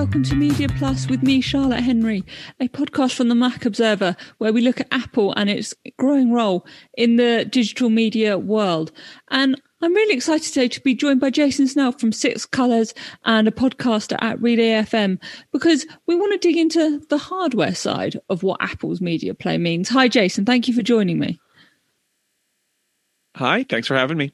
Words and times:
welcome 0.00 0.22
to 0.22 0.34
Media 0.34 0.66
Plus 0.66 1.08
with 1.08 1.22
me, 1.22 1.42
Charlotte 1.42 1.82
Henry, 1.82 2.24
a 2.58 2.68
podcast 2.68 3.14
from 3.14 3.28
the 3.28 3.34
Mac 3.34 3.66
Observer 3.66 4.16
where 4.38 4.50
we 4.50 4.62
look 4.62 4.80
at 4.80 4.88
Apple 4.90 5.34
and 5.34 5.50
its 5.50 5.74
growing 5.98 6.32
role 6.32 6.66
in 6.96 7.16
the 7.16 7.44
digital 7.44 7.90
media 7.90 8.38
world. 8.38 8.92
And 9.28 9.60
I'm 9.82 9.92
really 9.92 10.14
excited 10.14 10.46
today 10.46 10.68
to 10.68 10.80
be 10.80 10.94
joined 10.94 11.20
by 11.20 11.28
Jason 11.28 11.68
Snell 11.68 11.92
from 11.92 12.12
Six 12.12 12.46
Colors 12.46 12.94
and 13.26 13.46
a 13.46 13.50
podcaster 13.50 14.16
at 14.22 14.40
Relay 14.40 14.70
FM 14.70 15.18
because 15.52 15.86
we 16.06 16.16
want 16.16 16.32
to 16.32 16.48
dig 16.48 16.56
into 16.56 17.00
the 17.10 17.18
hardware 17.18 17.74
side 17.74 18.18
of 18.30 18.42
what 18.42 18.62
Apple's 18.62 19.02
media 19.02 19.34
play 19.34 19.58
means. 19.58 19.90
Hi, 19.90 20.08
Jason. 20.08 20.46
Thank 20.46 20.66
you 20.66 20.72
for 20.72 20.82
joining 20.82 21.18
me. 21.18 21.38
Hi, 23.36 23.64
thanks 23.64 23.86
for 23.86 23.96
having 23.96 24.16
me 24.16 24.32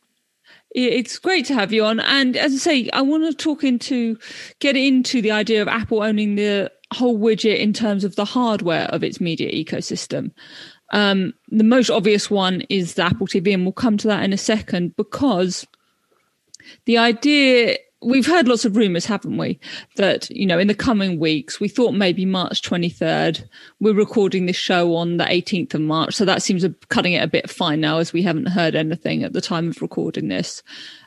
it's 0.77 1.19
great 1.19 1.47
to 1.47 1.55
have 1.55 1.73
you 1.73 1.85
on. 1.85 2.01
And 2.01 2.37
as 2.37 2.53
I 2.53 2.57
say, 2.57 2.91
I 2.93 3.01
want 3.01 3.25
to 3.25 3.35
talk 3.35 3.65
into 3.65 4.19
get 4.61 4.77
into 4.77 5.23
the 5.23 5.31
idea 5.31 5.63
of 5.63 5.69
Apple 5.69 6.03
owning 6.03 6.35
the 6.35 6.71
whole 6.93 7.19
widget 7.19 7.59
in 7.59 7.73
terms 7.73 8.05
of 8.05 8.15
the 8.15 8.27
hardware 8.27 8.85
of 8.89 9.03
its 9.03 9.21
media 9.21 9.51
ecosystem. 9.51 10.33
Um, 10.93 11.33
the 11.49 11.65
most 11.65 11.91
obvious 11.91 12.31
one 12.31 12.63
is 12.69 12.95
the 12.95 13.05
Apple 13.05 13.27
TV, 13.27 13.55
and 13.55 13.65
we'll 13.65 13.73
come 13.73 13.97
to 13.97 14.09
that 14.09 14.23
in 14.23 14.33
a 14.33 14.39
second 14.39 14.95
because 14.97 15.67
the 16.85 16.99
idea 16.99 17.79
we've 18.03 18.27
heard 18.27 18.47
lots 18.47 18.65
of 18.65 18.77
rumors, 18.77 19.07
haven't 19.07 19.37
we? 19.37 19.59
That, 19.97 20.29
you 20.31 20.47
know, 20.47 20.59
in 20.59 20.69
the 20.69 20.75
coming 20.75 21.19
weeks, 21.19 21.59
we 21.59 21.69
thought 21.69 21.93
maybe 21.93 22.25
March 22.27 22.63
23rd. 22.63 23.45
We're 23.81 23.95
recording 23.95 24.47
this 24.47 24.57
show 24.57 24.95
on 24.95 25.17
the 25.17 25.25
18th 25.25 25.75
of 25.75 25.81
March. 25.81 26.15
So 26.15 26.25
that 26.25 26.43
seems 26.43 26.65
a, 26.65 26.71
cutting 26.89 27.15
it 27.15 27.23
a 27.23 27.29
bit 27.29 27.51
fine 27.51 27.81
now 27.81 27.99
as 27.99 28.13
we 28.13 28.23
haven't 28.23 28.49
heard 28.49 28.75
anything 28.75 29.25
at 29.25 29.33
the 29.33 29.41
time 29.41 29.69
of 29.71 29.81
recording 29.81 30.29
this. 30.29 30.63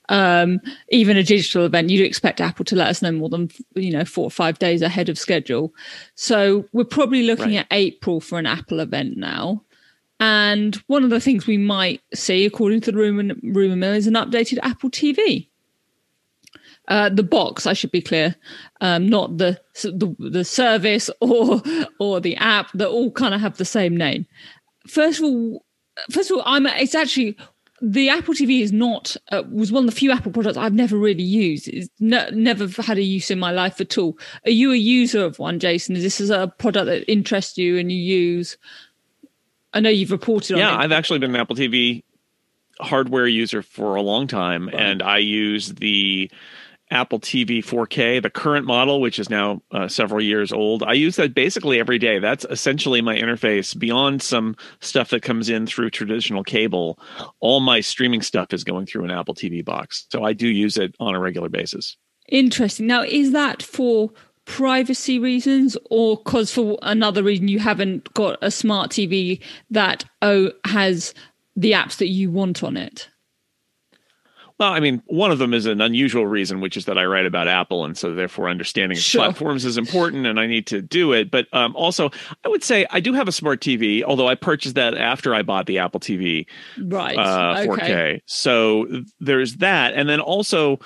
Um, 0.10 0.60
even 0.90 1.18
a 1.18 1.24
digital 1.24 1.66
event, 1.66 1.92
you'd 1.92 2.06
expect 2.06 2.42
Apple 2.42 2.66
to 2.66 2.76
let 2.76 2.88
us 2.88 3.02
know 3.02 3.12
more 3.12 3.30
than, 3.30 3.50
you 3.76 3.92
know, 3.92 4.06
four 4.06 4.26
or 4.26 4.32
five 4.32 4.58
days 4.58 4.82
ahead 4.82 5.10
of 5.10 5.20
schedule. 5.20 5.74
So 6.16 6.66
we're 6.74 6.84
probably 6.86 7.24
looking 7.24 7.56
right. 7.56 7.60
at 7.60 7.68
April 7.72 8.20
for 8.20 8.40
an 8.40 8.48
Apple 8.48 8.80
event 8.80 9.18
now. 9.18 9.64
And 10.20 10.76
one 10.88 11.04
of 11.04 11.12
the 11.12 11.22
things 11.22 11.48
we 11.48 11.58
might 11.58 12.02
see, 12.14 12.46
according 12.46 12.82
to 12.82 12.92
the 12.92 12.98
rumor, 12.98 13.36
rumor 13.42 13.76
mill, 13.76 13.94
is 13.94 14.08
an 14.08 14.16
updated 14.16 14.58
Apple 14.64 14.90
TV. 14.90 15.49
Uh, 16.90 17.08
the 17.08 17.24
box, 17.24 17.68
I 17.68 17.74
should 17.74 17.92
be 17.92 18.02
clear, 18.02 18.36
um, 18.82 19.08
not 19.08 19.38
the, 19.38 19.62
the 19.84 20.16
the 20.18 20.44
service 20.44 21.10
or 21.22 21.62
or 22.00 22.20
the 22.20 22.36
app. 22.36 22.72
That 22.74 22.90
all 22.90 23.12
kind 23.12 23.34
of 23.34 23.42
have 23.42 23.58
the 23.58 23.66
same 23.66 23.96
name. 23.96 24.26
First 24.88 25.20
of 25.20 25.26
all, 25.26 25.66
first 26.12 26.32
of 26.32 26.38
all, 26.38 26.44
I'm. 26.46 26.66
It's 26.66 26.96
actually 26.96 27.38
the 27.82 28.10
Apple 28.10 28.34
TV 28.34 28.62
is 28.62 28.72
not 28.72 29.16
uh, 29.32 29.44
was 29.52 29.72
one 29.72 29.84
of 29.84 29.90
the 29.90 29.96
few 29.96 30.12
Apple 30.12 30.32
products 30.32 30.58
I've 30.58 30.74
never 30.74 30.98
really 30.98 31.24
used. 31.24 31.68
It's 31.68 31.90
ne- 32.00 32.32
never 32.32 32.68
had 32.82 32.98
a 32.98 33.04
use 33.04 33.32
in 33.32 33.40
my 33.40 33.52
life 33.52 33.80
at 33.80 33.98
all. 33.98 34.18
Are 34.46 34.52
you 34.52 34.72
a 34.72 34.78
user 34.78 35.24
of 35.24 35.40
one, 35.40 35.60
Jason? 35.60 35.96
Is 35.96 36.04
this 36.04 36.20
is 36.20 36.30
a 36.30 36.54
product 36.58 36.88
that 36.88 37.10
interests 37.10 37.58
you 37.58 37.78
and 37.78 37.92
you 37.92 37.98
use? 37.98 38.58
I 39.74 39.80
know 39.80 39.90
you've 39.90 40.12
reported 40.12 40.56
on. 40.56 40.60
Yeah, 40.60 40.76
I've 40.76 40.92
actually 40.92 41.20
been 41.20 41.36
an 41.36 41.42
Apple 41.42 41.56
TV 41.56 42.04
hardware 42.82 43.28
user 43.28 43.62
for 43.62 43.96
a 43.96 44.02
long 44.02 44.28
time, 44.28 44.68
right. 44.68 44.76
and 44.76 45.02
I 45.02 45.20
use 45.20 45.70
the 45.76 46.32
Apple 46.92 47.20
TV 47.20 47.60
4K, 47.60 48.22
the 48.22 48.30
current 48.30 48.66
model, 48.66 49.00
which 49.02 49.20
is 49.20 49.30
now 49.30 49.62
uh, 49.72 49.88
several 49.88 50.24
years 50.24 50.52
old. 50.52 50.84
I 50.84 50.94
use 50.94 51.16
that 51.18 51.34
basically 51.34 51.80
every 51.80 52.00
day. 52.00 52.20
That's 52.20 52.46
essentially 52.50 53.02
my 53.02 53.16
interface. 53.16 53.78
Beyond 53.78 54.22
some 54.22 54.56
stuff 54.82 55.10
that 55.10 55.22
comes 55.22 55.50
in 55.50 55.68
through 55.68 55.92
traditional 55.92 56.44
cable, 56.44 57.00
all 57.40 57.60
my 57.60 57.82
streaming 57.82 58.22
stuff 58.22 58.54
is 58.54 58.64
going 58.64 58.86
through 58.86 59.04
an 59.04 59.12
Apple 59.12 59.36
TV 59.36 59.64
box. 59.64 60.08
So 60.12 60.24
I 60.24 60.34
do 60.34 60.48
use 60.48 60.78
it 60.78 60.96
on 61.00 61.16
a 61.16 61.20
regular 61.20 61.50
basis. 61.50 61.96
Interesting. 62.28 62.88
Now, 62.88 63.04
is 63.04 63.32
that 63.32 63.62
for 63.62 64.12
privacy 64.46 65.20
reasons 65.20 65.78
or 65.92 66.18
because 66.18 66.52
for 66.52 66.80
another 66.82 67.22
reason 67.22 67.48
you 67.48 67.60
haven't 67.60 68.12
got 68.16 68.38
a 68.42 68.50
smart 68.50 68.90
TV 68.90 69.40
that 69.70 70.04
oh, 70.24 70.52
has 70.66 71.14
the 71.56 71.72
apps 71.72 71.98
that 71.98 72.08
you 72.08 72.32
want 72.32 72.64
on 72.64 72.76
it? 72.76 73.10
Well, 74.60 74.74
I 74.74 74.82
mean, 74.82 75.02
one 75.06 75.32
of 75.32 75.40
them 75.40 75.54
is 75.54 75.66
an 75.66 75.80
unusual 75.80 76.28
reason, 76.28 76.60
which 76.60 76.76
is 76.76 76.84
that 76.86 76.98
I 76.98 77.06
write 77.06 77.26
about 77.26 77.48
Apple, 77.48 77.86
and 77.86 77.98
so 77.98 78.14
therefore 78.14 78.50
understanding 78.50 78.98
sure. 78.98 79.22
platforms 79.22 79.64
is 79.64 79.78
important, 79.78 80.26
and 80.26 80.38
I 80.38 80.48
need 80.48 80.68
to 80.68 80.82
do 80.82 81.14
it. 81.14 81.32
But 81.32 81.48
um, 81.54 81.74
also, 81.78 82.10
I 82.44 82.50
would 82.50 82.64
say 82.64 82.86
I 82.92 83.00
do 83.00 83.14
have 83.14 83.30
a 83.30 83.32
smart 83.32 83.62
TV, 83.62 84.04
although 84.04 84.28
I 84.28 84.36
purchased 84.36 84.76
that 84.76 84.96
after 84.96 85.34
I 85.34 85.44
bought 85.44 85.66
the 85.66 85.80
Apple 85.80 86.02
TV, 86.02 86.46
right? 86.78 87.18
Uh, 87.18 87.56
4K. 87.56 87.72
Okay. 87.72 88.22
So 88.26 88.86
there's 89.22 89.56
that, 89.58 89.94
and 89.94 90.10
then 90.10 90.20
also 90.20 90.80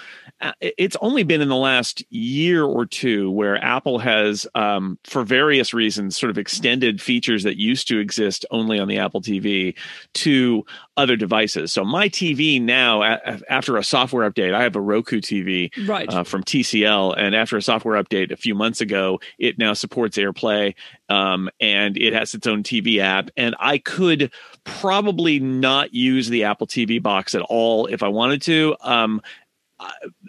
uh, 0.43 0.51
it's 0.59 0.97
only 0.99 1.23
been 1.23 1.39
in 1.39 1.47
the 1.47 1.55
last 1.55 2.03
year 2.11 2.65
or 2.65 2.85
two 2.85 3.31
where 3.31 3.63
Apple 3.63 3.97
has, 3.97 4.45
um, 4.55 4.99
for 5.05 5.23
various 5.23 5.73
reasons, 5.73 6.17
sort 6.17 6.29
of 6.29 6.37
extended 6.37 7.01
features 7.01 7.43
that 7.43 7.57
used 7.57 7.87
to 7.87 7.97
exist 7.97 8.45
only 8.51 8.77
on 8.77 8.89
the 8.89 8.97
Apple 8.97 9.21
TV 9.21 9.73
to 10.13 10.65
other 10.97 11.15
devices. 11.15 11.71
So 11.71 11.85
my 11.85 12.09
TV 12.09 12.61
now, 12.61 13.03
after 13.03 13.62
a 13.77 13.83
software 13.83 14.29
update, 14.29 14.53
I 14.53 14.63
have 14.63 14.75
a 14.75 14.81
Roku 14.81 15.21
TV 15.21 15.71
right. 15.87 16.07
uh, 16.11 16.23
from 16.23 16.43
TCL, 16.43 17.15
and 17.17 17.35
after 17.35 17.57
a 17.57 17.61
software 17.61 18.01
update 18.01 18.31
a 18.31 18.37
few 18.37 18.55
months 18.55 18.81
ago, 18.81 19.19
it 19.39 19.57
now 19.57 19.73
supports 19.73 20.17
AirPlay, 20.17 20.75
um, 21.09 21.49
and 21.59 21.97
it 21.97 22.13
has 22.13 22.33
its 22.33 22.47
own 22.47 22.63
TV 22.63 22.99
app. 22.99 23.29
And 23.37 23.55
I 23.59 23.77
could 23.77 24.31
probably 24.63 25.39
not 25.39 25.93
use 25.93 26.29
the 26.29 26.43
Apple 26.45 26.67
TV 26.67 27.01
box 27.01 27.35
at 27.35 27.41
all 27.41 27.87
if 27.87 28.03
I 28.03 28.09
wanted 28.09 28.41
to. 28.43 28.75
Um, 28.81 29.21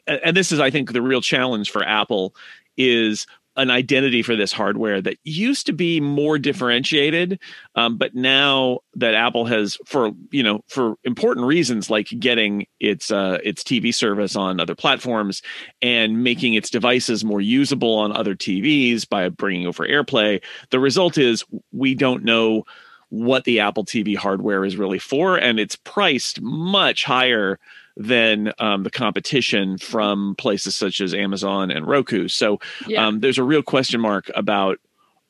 and 0.07 0.37
this 0.37 0.51
is 0.51 0.59
i 0.59 0.71
think 0.71 0.93
the 0.93 1.03
real 1.03 1.21
challenge 1.21 1.71
for 1.71 1.85
apple 1.85 2.35
is 2.77 3.27
an 3.57 3.71
identity 3.71 4.23
for 4.23 4.37
this 4.37 4.53
hardware 4.53 5.01
that 5.01 5.17
used 5.25 5.67
to 5.67 5.73
be 5.73 6.01
more 6.01 6.39
differentiated 6.39 7.39
um, 7.75 7.97
but 7.97 8.15
now 8.15 8.79
that 8.95 9.15
apple 9.15 9.45
has 9.45 9.79
for 9.87 10.13
you 10.31 10.43
know 10.43 10.61
for 10.69 10.95
important 11.05 11.47
reasons 11.47 11.91
like 11.91 12.09
getting 12.19 12.67
its 12.81 13.11
uh, 13.11 13.39
its 13.45 13.63
tv 13.63 13.95
service 13.95 14.37
on 14.37 14.61
other 14.61 14.75
platforms 14.75 15.43
and 15.83 16.23
making 16.23 16.55
its 16.55 16.71
devices 16.71 17.25
more 17.25 17.41
usable 17.41 17.95
on 17.95 18.13
other 18.13 18.35
tvs 18.35 19.09
by 19.09 19.29
bringing 19.29 19.67
over 19.67 19.87
airplay 19.87 20.43
the 20.71 20.81
result 20.81 21.19
is 21.19 21.45
we 21.73 21.95
don't 21.95 22.25
know 22.25 22.65
what 23.11 23.45
the 23.45 23.61
apple 23.61 23.85
tv 23.85 24.17
hardware 24.17 24.65
is 24.65 24.77
really 24.77 24.99
for 24.99 25.37
and 25.37 25.61
it's 25.61 25.77
priced 25.77 26.41
much 26.41 27.05
higher 27.05 27.59
than 27.97 28.53
um, 28.59 28.83
the 28.83 28.91
competition 28.91 29.79
from 29.79 30.35
places 30.37 30.75
such 30.75 31.01
as 31.01 31.15
Amazon 31.15 31.71
and 31.71 31.87
Roku. 31.87 32.29
So 32.29 32.59
yeah. 32.87 33.07
um, 33.07 33.21
there's 33.21 33.39
a 33.39 33.45
real 33.45 33.63
question 33.63 34.01
mark 34.01 34.31
about 34.35 34.79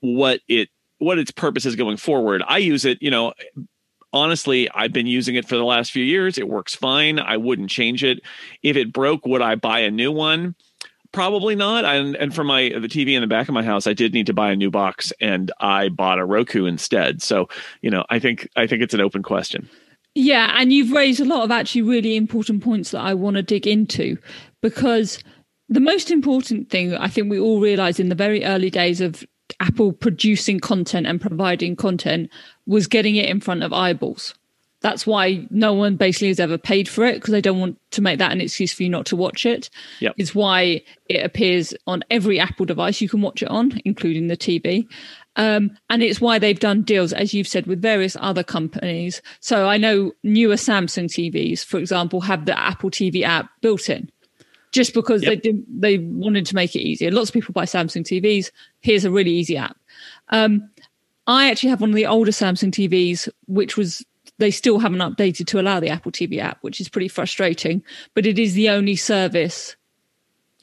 what 0.00 0.40
it 0.48 0.70
what 0.98 1.18
its 1.18 1.30
purpose 1.30 1.66
is 1.66 1.76
going 1.76 1.96
forward. 1.96 2.42
I 2.46 2.58
use 2.58 2.84
it, 2.84 3.02
you 3.02 3.10
know, 3.10 3.34
honestly, 4.12 4.70
I've 4.70 4.92
been 4.92 5.06
using 5.06 5.34
it 5.34 5.46
for 5.46 5.56
the 5.56 5.64
last 5.64 5.90
few 5.90 6.04
years. 6.04 6.38
It 6.38 6.48
works 6.48 6.74
fine. 6.74 7.18
I 7.18 7.36
wouldn't 7.36 7.68
change 7.68 8.02
it. 8.04 8.20
If 8.62 8.76
it 8.76 8.92
broke, 8.92 9.26
would 9.26 9.42
I 9.42 9.56
buy 9.56 9.80
a 9.80 9.90
new 9.90 10.12
one? 10.12 10.54
Probably 11.12 11.54
not. 11.54 11.84
And 11.84 12.16
and 12.16 12.34
for 12.34 12.42
my 12.42 12.70
the 12.70 12.88
TV 12.88 13.14
in 13.14 13.20
the 13.20 13.26
back 13.26 13.48
of 13.48 13.54
my 13.54 13.62
house, 13.62 13.86
I 13.86 13.92
did 13.92 14.14
need 14.14 14.26
to 14.26 14.32
buy 14.32 14.50
a 14.50 14.56
new 14.56 14.70
box, 14.70 15.12
and 15.20 15.52
I 15.60 15.88
bought 15.88 16.18
a 16.18 16.24
Roku 16.24 16.64
instead. 16.64 17.22
So 17.22 17.48
you 17.82 17.90
know, 17.90 18.04
I 18.10 18.18
think 18.18 18.48
I 18.56 18.66
think 18.66 18.82
it's 18.82 18.94
an 18.94 19.00
open 19.00 19.22
question. 19.22 19.68
Yeah, 20.14 20.54
and 20.56 20.72
you've 20.72 20.92
raised 20.92 21.20
a 21.20 21.24
lot 21.24 21.42
of 21.42 21.50
actually 21.50 21.82
really 21.82 22.16
important 22.16 22.62
points 22.62 22.92
that 22.92 23.00
I 23.00 23.14
want 23.14 23.36
to 23.36 23.42
dig 23.42 23.66
into 23.66 24.16
because 24.62 25.18
the 25.68 25.80
most 25.80 26.10
important 26.10 26.70
thing 26.70 26.94
I 26.94 27.08
think 27.08 27.30
we 27.30 27.38
all 27.38 27.60
realized 27.60 27.98
in 27.98 28.10
the 28.10 28.14
very 28.14 28.44
early 28.44 28.70
days 28.70 29.00
of 29.00 29.24
Apple 29.60 29.92
producing 29.92 30.60
content 30.60 31.06
and 31.06 31.20
providing 31.20 31.74
content 31.74 32.30
was 32.66 32.86
getting 32.86 33.16
it 33.16 33.28
in 33.28 33.40
front 33.40 33.62
of 33.62 33.72
eyeballs. 33.72 34.34
That's 34.84 35.06
why 35.06 35.46
no 35.48 35.72
one 35.72 35.96
basically 35.96 36.28
has 36.28 36.38
ever 36.38 36.58
paid 36.58 36.90
for 36.90 37.06
it 37.06 37.14
because 37.14 37.32
they 37.32 37.40
don't 37.40 37.58
want 37.58 37.80
to 37.92 38.02
make 38.02 38.18
that 38.18 38.32
an 38.32 38.42
excuse 38.42 38.70
for 38.70 38.82
you 38.82 38.90
not 38.90 39.06
to 39.06 39.16
watch 39.16 39.46
it. 39.46 39.70
Yep. 40.00 40.16
It's 40.18 40.34
why 40.34 40.82
it 41.08 41.24
appears 41.24 41.72
on 41.86 42.04
every 42.10 42.38
Apple 42.38 42.66
device 42.66 43.00
you 43.00 43.08
can 43.08 43.22
watch 43.22 43.42
it 43.42 43.48
on, 43.48 43.80
including 43.86 44.26
the 44.26 44.36
TV. 44.36 44.86
Um, 45.36 45.70
and 45.88 46.02
it's 46.02 46.20
why 46.20 46.38
they've 46.38 46.60
done 46.60 46.82
deals, 46.82 47.14
as 47.14 47.32
you've 47.32 47.48
said, 47.48 47.66
with 47.66 47.80
various 47.80 48.14
other 48.20 48.44
companies. 48.44 49.22
So 49.40 49.70
I 49.70 49.78
know 49.78 50.12
newer 50.22 50.56
Samsung 50.56 51.06
TVs, 51.06 51.64
for 51.64 51.78
example, 51.78 52.20
have 52.20 52.44
the 52.44 52.58
Apple 52.58 52.90
TV 52.90 53.22
app 53.22 53.48
built 53.62 53.88
in 53.88 54.10
just 54.70 54.92
because 54.92 55.22
yep. 55.22 55.30
they 55.30 55.36
did, 55.36 55.64
they 55.66 55.96
wanted 55.96 56.44
to 56.44 56.54
make 56.54 56.76
it 56.76 56.80
easier. 56.80 57.10
Lots 57.10 57.30
of 57.30 57.32
people 57.32 57.54
buy 57.54 57.64
Samsung 57.64 58.02
TVs. 58.02 58.50
Here's 58.80 59.06
a 59.06 59.10
really 59.10 59.30
easy 59.30 59.56
app. 59.56 59.78
Um, 60.28 60.68
I 61.26 61.50
actually 61.50 61.70
have 61.70 61.80
one 61.80 61.88
of 61.88 61.96
the 61.96 62.04
older 62.04 62.32
Samsung 62.32 62.70
TVs, 62.70 63.30
which 63.46 63.78
was 63.78 64.04
they 64.38 64.50
still 64.50 64.78
haven't 64.78 64.98
updated 64.98 65.46
to 65.46 65.60
allow 65.60 65.80
the 65.80 65.88
Apple 65.88 66.12
TV 66.12 66.38
app, 66.38 66.58
which 66.62 66.80
is 66.80 66.88
pretty 66.88 67.08
frustrating. 67.08 67.82
But 68.14 68.26
it 68.26 68.38
is 68.38 68.54
the 68.54 68.68
only 68.68 68.96
service 68.96 69.76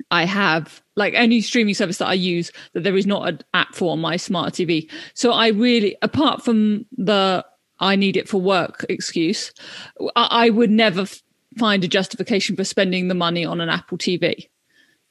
I 0.10 0.26
have 0.26 0.82
like 0.96 1.14
any 1.14 1.42
streaming 1.42 1.74
service 1.74 1.98
that 1.98 2.08
I 2.08 2.14
use 2.14 2.52
that 2.74 2.84
there 2.84 2.98
is 2.98 3.06
not 3.06 3.28
an 3.28 3.40
app 3.54 3.76
for 3.76 3.92
on 3.92 4.00
my 4.00 4.18
smart 4.18 4.54
TV. 4.54 4.90
So 5.14 5.32
I 5.32 5.50
really, 5.50 5.96
apart 6.02 6.44
from 6.44 6.86
the 6.98 7.46
I 7.80 7.96
need 7.96 8.18
it 8.18 8.30
for 8.30 8.40
work 8.40 8.86
excuse, 8.90 9.54
I, 10.16 10.28
I 10.46 10.50
would 10.50 10.70
never 10.70 11.02
f- 11.02 11.22
find 11.58 11.84
a 11.84 11.88
justification 11.88 12.56
for 12.56 12.64
spending 12.64 13.08
the 13.08 13.16
money 13.16 13.46
on 13.46 13.62
an 13.62 13.70
Apple 13.70 13.98
TV. 13.98 14.22
Right. 14.22 14.48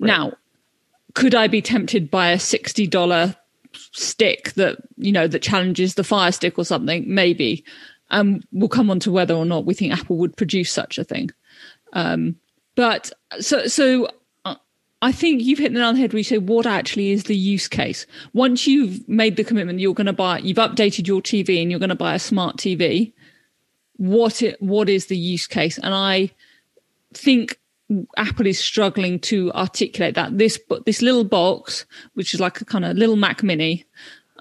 Now, 0.07 0.35
could 1.15 1.35
I 1.35 1.49
be 1.49 1.63
tempted 1.63 2.11
by 2.11 2.31
a 2.31 2.39
sixty 2.39 2.87
dollar 2.87 3.37
stick 3.73 4.53
that 4.53 4.79
you 4.97 5.13
know 5.13 5.27
that 5.27 5.43
challenges 5.43 5.95
the 5.95 6.05
Fire 6.05 6.33
Stick 6.33 6.59
or 6.59 6.65
something? 6.65 7.05
Maybe. 7.13 7.65
Um, 8.11 8.43
we'll 8.53 8.69
come 8.69 8.91
on 8.91 9.01
to 9.01 9.13
whether 9.13 9.35
or 9.35 9.45
not 9.45 9.67
we 9.67 9.75
think 9.75 9.93
Apple 9.93 10.17
would 10.17 10.37
produce 10.37 10.71
such 10.73 10.99
a 10.99 11.05
thing. 11.05 11.31
Um, 11.93 12.37
but 12.75 13.13
so 13.41 13.67
so 13.67 14.09
uh, 14.45 14.57
I 15.03 15.13
think 15.13 15.43
you've 15.43 15.59
hit 15.59 15.73
the 15.73 15.79
nail 15.79 15.89
on 15.89 15.95
the 15.95 16.01
head 16.01 16.13
you 16.13 16.23
say 16.23 16.39
what 16.39 16.67
actually 16.67 17.11
is 17.11 17.25
the 17.25 17.37
use 17.37 17.69
case. 17.69 18.07
Once 18.33 18.67
you've 18.67 19.07
made 19.09 19.37
the 19.37 19.45
commitment 19.45 19.81
you're 19.81 19.95
going 19.95 20.07
to 20.07 20.13
buy, 20.13 20.39
you've 20.39 20.57
updated 20.57 21.07
your 21.07 21.21
TV 21.21 21.61
and 21.61 21.71
you're 21.71 21.81
going 21.81 21.89
to 21.89 21.95
buy 21.95 22.15
a 22.15 22.19
smart 22.19 22.57
TV. 22.57 23.13
What 23.97 24.43
it, 24.43 24.61
what 24.63 24.89
is 24.89 25.07
the 25.07 25.17
use 25.17 25.47
case? 25.47 25.79
And 25.79 25.95
I 25.95 26.31
think 27.13 27.59
Apple 28.17 28.47
is 28.47 28.59
struggling 28.59 29.19
to 29.21 29.53
articulate 29.53 30.15
that. 30.15 30.39
This 30.39 30.59
this 30.87 31.03
little 31.03 31.25
box, 31.25 31.87
which 32.15 32.35
is 32.35 32.41
like 32.41 32.61
a 32.61 32.65
kind 32.65 32.85
of 32.85 32.97
little 32.97 33.17
Mac 33.17 33.43
Mini, 33.43 33.85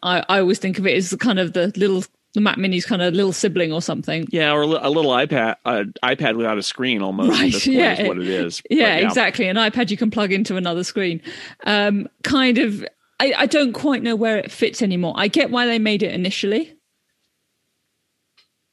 I, 0.04 0.24
I 0.30 0.40
always 0.40 0.60
think 0.60 0.80
of 0.80 0.88
it 0.88 0.96
as 0.96 1.10
the 1.10 1.18
kind 1.18 1.40
of 1.40 1.54
the 1.54 1.74
little 1.76 2.04
the 2.34 2.42
Mac 2.42 2.58
Mini's 2.58 2.86
kind 2.86 3.02
of 3.02 3.14
a 3.14 3.16
little 3.16 3.34
sibling 3.34 3.74
or 3.74 3.82
something. 3.82 4.28
Yeah, 4.32 4.52
or 4.52 4.62
a 4.62 4.90
little 4.90 5.12
iPad, 5.12 5.56
uh, 5.66 5.84
iPad 6.04 6.38
without 6.38 6.58
a 6.58 6.64
screen 6.64 7.02
almost. 7.02 7.32
Right. 7.32 7.66
yeah. 7.66 8.02
Is 8.02 8.08
what 8.08 8.20
it 8.20 8.28
is. 8.28 8.62
Yeah, 8.70 8.98
yeah, 8.98 9.08
exactly. 9.08 9.48
An 9.48 9.56
iPad 9.56 9.90
you 9.90 9.98
can 9.98 10.12
plug 10.12 10.32
into 10.32 10.56
another 10.56 10.84
screen. 10.84 11.22
Um, 11.66 12.08
kind 12.24 12.58
of. 12.58 12.86
I, 13.22 13.34
I 13.38 13.46
don't 13.48 13.74
quite 13.74 14.02
know 14.02 14.16
where 14.16 14.38
it 14.38 14.50
fits 14.50 14.82
anymore. 14.82 15.14
I 15.18 15.28
get 15.28 15.52
why 15.52 15.66
they 15.66 15.78
made 15.78 16.04
it 16.04 16.14
initially. 16.14 16.80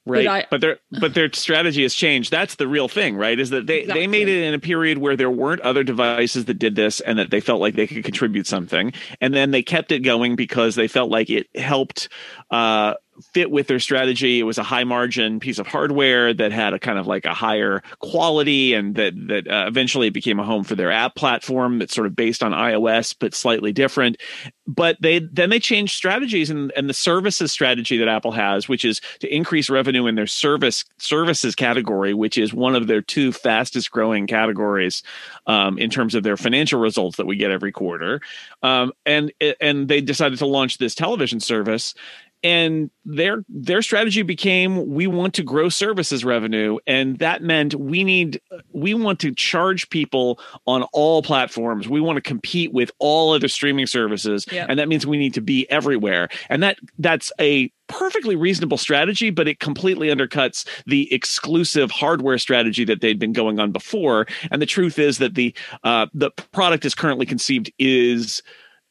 Right, 0.07 0.25
but, 0.25 0.31
I, 0.31 0.47
but, 0.51 0.61
their 0.61 0.79
but 1.01 1.15
their 1.15 1.33
strategy 1.33 1.83
has 1.83 1.93
changed. 1.93 2.31
That's 2.31 2.55
the 2.55 2.69
real 2.69 2.89
thing, 2.89 3.17
right? 3.17 3.39
Is 3.39 3.51
that 3.51 3.67
they 3.67 3.81
exactly. 3.81 4.03
they 4.03 4.07
made 4.07 4.29
it 4.29 4.45
in 4.45 4.55
a 4.55 4.59
period 4.59 4.99
where 4.99 5.17
there 5.17 5.31
weren't 5.31 5.61
other 5.63 5.83
devices 5.83 6.45
that 6.45 6.55
did 6.55 6.77
this, 6.77 7.01
and 7.01 7.19
that 7.19 7.31
they 7.31 7.41
felt 7.41 7.61
like 7.61 7.75
they 7.75 7.87
could 7.87 8.05
contribute 8.05 8.47
something, 8.47 8.93
and 9.21 9.35
then 9.35 9.51
they 9.51 9.63
kept 9.63 9.91
it 9.91 10.01
going 10.01 10.37
because 10.37 10.77
they 10.77 10.87
felt 10.87 11.11
like 11.11 11.29
it 11.29 11.49
helped 11.57 12.09
uh, 12.51 12.95
fit 13.33 13.51
with 13.51 13.67
their 13.67 13.81
strategy. 13.81 14.41
It 14.41 14.45
was 14.45 14.59
a 14.59 14.63
high 14.63 14.85
margin 14.85 15.41
piece 15.41 15.59
of 15.59 15.67
hardware 15.67 16.33
that 16.35 16.53
had 16.53 16.73
a 16.73 16.79
kind 16.79 16.99
of 16.99 17.07
like 17.07 17.25
a 17.25 17.35
higher 17.35 17.83
quality, 18.01 18.75
and 18.75 18.95
that 18.97 19.15
that 19.29 19.49
uh, 19.49 19.67
eventually 19.67 20.11
became 20.11 20.39
a 20.39 20.45
home 20.45 20.65
for 20.65 20.75
their 20.75 20.91
app 20.91 21.15
platform 21.15 21.79
that's 21.79 21.95
sort 21.95 22.07
of 22.07 22.17
based 22.17 22.43
on 22.43 22.53
iOS 22.53 23.15
but 23.19 23.35
slightly 23.35 23.73
different. 23.73 24.17
But 24.67 24.97
they 25.01 25.21
then 25.21 25.51
they 25.51 25.61
changed 25.61 25.95
strategies, 25.95 26.51
and 26.51 26.73
and 26.77 26.89
the 26.89 26.95
services 26.95 27.53
strategy 27.53 27.99
that 27.99 28.09
Apple 28.09 28.33
has, 28.33 28.69
which 28.69 28.85
is 28.85 29.01
to 29.21 29.35
increase 29.35 29.71
revenue 29.71 30.07
in 30.07 30.15
their 30.15 30.27
service 30.27 30.85
services 30.99 31.55
category, 31.55 32.15
which 32.15 32.39
is 32.39 32.53
one 32.53 32.75
of 32.75 32.87
their 32.87 33.03
two 33.03 33.33
fastest 33.33 33.91
growing 33.91 34.27
categories 34.27 35.03
um, 35.47 35.79
in 35.79 35.91
terms 35.91 36.15
of 36.15 36.23
their 36.23 36.37
financial 36.37 36.81
results 36.81 37.17
that 37.17 37.27
we 37.27 37.37
get 37.37 37.51
every 37.51 37.73
quarter. 37.73 38.21
Um, 38.63 38.93
and 39.05 39.33
and 39.61 39.89
they 39.89 40.01
decided 40.01 40.39
to 40.39 40.47
launch 40.47 40.79
this 40.79 40.95
television 40.95 41.41
service 41.41 41.95
and 42.47 42.91
their 43.05 43.45
their 43.49 43.83
strategy 43.83 44.23
became 44.23 44.87
we 44.95 45.09
want 45.09 45.35
to 45.35 45.43
grow 45.43 45.69
services 45.69 46.25
revenue. 46.25 46.79
And 46.87 47.19
that 47.19 47.43
meant 47.43 47.75
we 47.75 48.05
need 48.05 48.41
we 48.73 48.95
want 48.95 49.19
to 49.21 49.35
charge 49.35 49.91
people 49.91 50.39
on 50.65 50.85
all 50.93 51.23
platforms. 51.23 51.89
We 51.89 52.01
want 52.01 52.19
to 52.19 52.21
compete 52.21 52.73
with 52.73 52.93
all 53.01 53.33
other 53.33 53.49
streaming 53.49 53.89
services. 53.89 54.47
Yep. 54.53 54.67
and 54.69 54.79
that 54.79 54.87
means 54.87 55.05
we 55.05 55.19
need 55.19 55.35
to 55.35 55.41
be 55.41 55.69
everywhere. 55.71 56.29
And 56.49 56.63
that 56.63 56.79
that's 57.01 57.33
a 57.41 57.73
perfectly 57.89 58.35
reasonable 58.35 58.79
strategy 58.79 59.31
but 59.31 59.47
it 59.47 59.61
completely 59.61 60.09
undercuts 60.09 60.67
the 60.87 61.13
exclusive 61.13 61.89
hardware 61.91 62.37
strategy 62.37 62.85
that 62.85 63.01
they'd 63.01 63.19
been 63.19 63.33
going 63.33 63.59
on 63.59 63.73
before. 63.73 64.27
And 64.53 64.63
the 64.63 64.67
truth 64.67 65.01
is 65.01 65.19
that 65.19 65.35
the 65.35 65.53
uh, 65.83 66.07
the 66.15 66.31
product 66.53 66.85
is 66.85 66.95
currently 66.95 67.27
conceived 67.27 67.73
is 67.81 68.41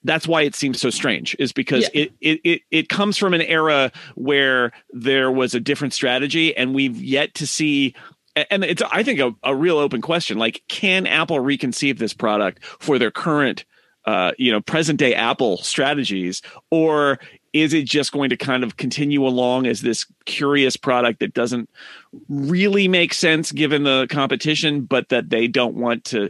that's 0.05 0.27
why 0.27 0.43
it 0.43 0.55
seems 0.55 0.79
so 0.79 0.89
strange 0.89 1.35
is 1.39 1.51
because 1.51 1.89
yeah. 1.93 2.03
it, 2.03 2.13
it, 2.21 2.41
it 2.43 2.61
it 2.71 2.89
comes 2.89 3.17
from 3.17 3.33
an 3.33 3.41
era 3.41 3.91
where 4.15 4.71
there 4.91 5.31
was 5.31 5.55
a 5.55 5.59
different 5.59 5.93
strategy 5.93 6.55
and 6.55 6.73
we've 6.73 7.01
yet 7.01 7.33
to 7.33 7.47
see 7.47 7.93
and 8.49 8.63
it's 8.63 8.83
i 8.91 9.03
think 9.03 9.19
a, 9.19 9.33
a 9.43 9.55
real 9.55 9.77
open 9.77 10.01
question 10.01 10.37
like 10.37 10.63
can 10.67 11.07
apple 11.07 11.37
reconceive 11.37 11.97
this 11.97 12.13
product 12.13 12.63
for 12.63 12.99
their 12.99 13.11
current 13.11 13.65
uh, 14.05 14.31
you 14.37 14.51
know 14.51 14.61
present 14.61 14.99
day 14.99 15.15
apple 15.15 15.57
strategies 15.57 16.43
or 16.69 17.19
is 17.55 17.73
it 17.73 17.85
just 17.85 18.11
going 18.11 18.29
to 18.29 18.35
kind 18.35 18.63
of 18.65 18.75
continue 18.75 19.25
along 19.25 19.65
as 19.65 19.81
this 19.81 20.05
curious 20.25 20.75
product 20.75 21.21
that 21.21 21.33
doesn't 21.33 21.69
really 22.27 22.89
make 22.89 23.13
sense 23.13 23.53
given 23.53 23.83
the 23.83 24.07
competition 24.09 24.81
but 24.81 25.07
that 25.07 25.29
they 25.29 25.47
don't 25.47 25.75
want 25.75 26.03
to 26.03 26.29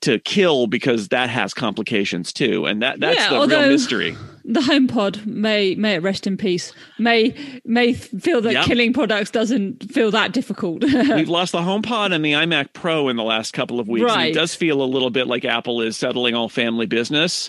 to 0.00 0.18
kill 0.20 0.66
because 0.66 1.08
that 1.08 1.30
has 1.30 1.54
complications 1.54 2.32
too, 2.32 2.66
and 2.66 2.82
that 2.82 3.00
that's 3.00 3.18
yeah, 3.18 3.40
the 3.40 3.46
real 3.46 3.68
mystery. 3.68 4.16
The 4.46 4.60
HomePod 4.60 5.24
may 5.24 5.74
may 5.74 5.94
it 5.94 6.02
rest 6.02 6.26
in 6.26 6.36
peace. 6.36 6.72
May 6.98 7.34
may 7.64 7.94
feel 7.94 8.42
that 8.42 8.52
yep. 8.52 8.66
killing 8.66 8.92
products 8.92 9.30
doesn't 9.30 9.90
feel 9.90 10.10
that 10.10 10.32
difficult. 10.32 10.84
We've 10.92 11.28
lost 11.30 11.52
the 11.52 11.60
HomePod 11.60 12.12
and 12.12 12.22
the 12.22 12.32
iMac 12.32 12.74
Pro 12.74 13.08
in 13.08 13.16
the 13.16 13.22
last 13.24 13.54
couple 13.54 13.80
of 13.80 13.88
weeks. 13.88 14.04
Right. 14.04 14.30
it 14.30 14.34
does 14.34 14.54
feel 14.54 14.82
a 14.82 14.84
little 14.84 15.10
bit 15.10 15.26
like 15.26 15.46
Apple 15.46 15.80
is 15.80 15.96
settling 15.96 16.34
all 16.34 16.50
family 16.50 16.84
business. 16.84 17.48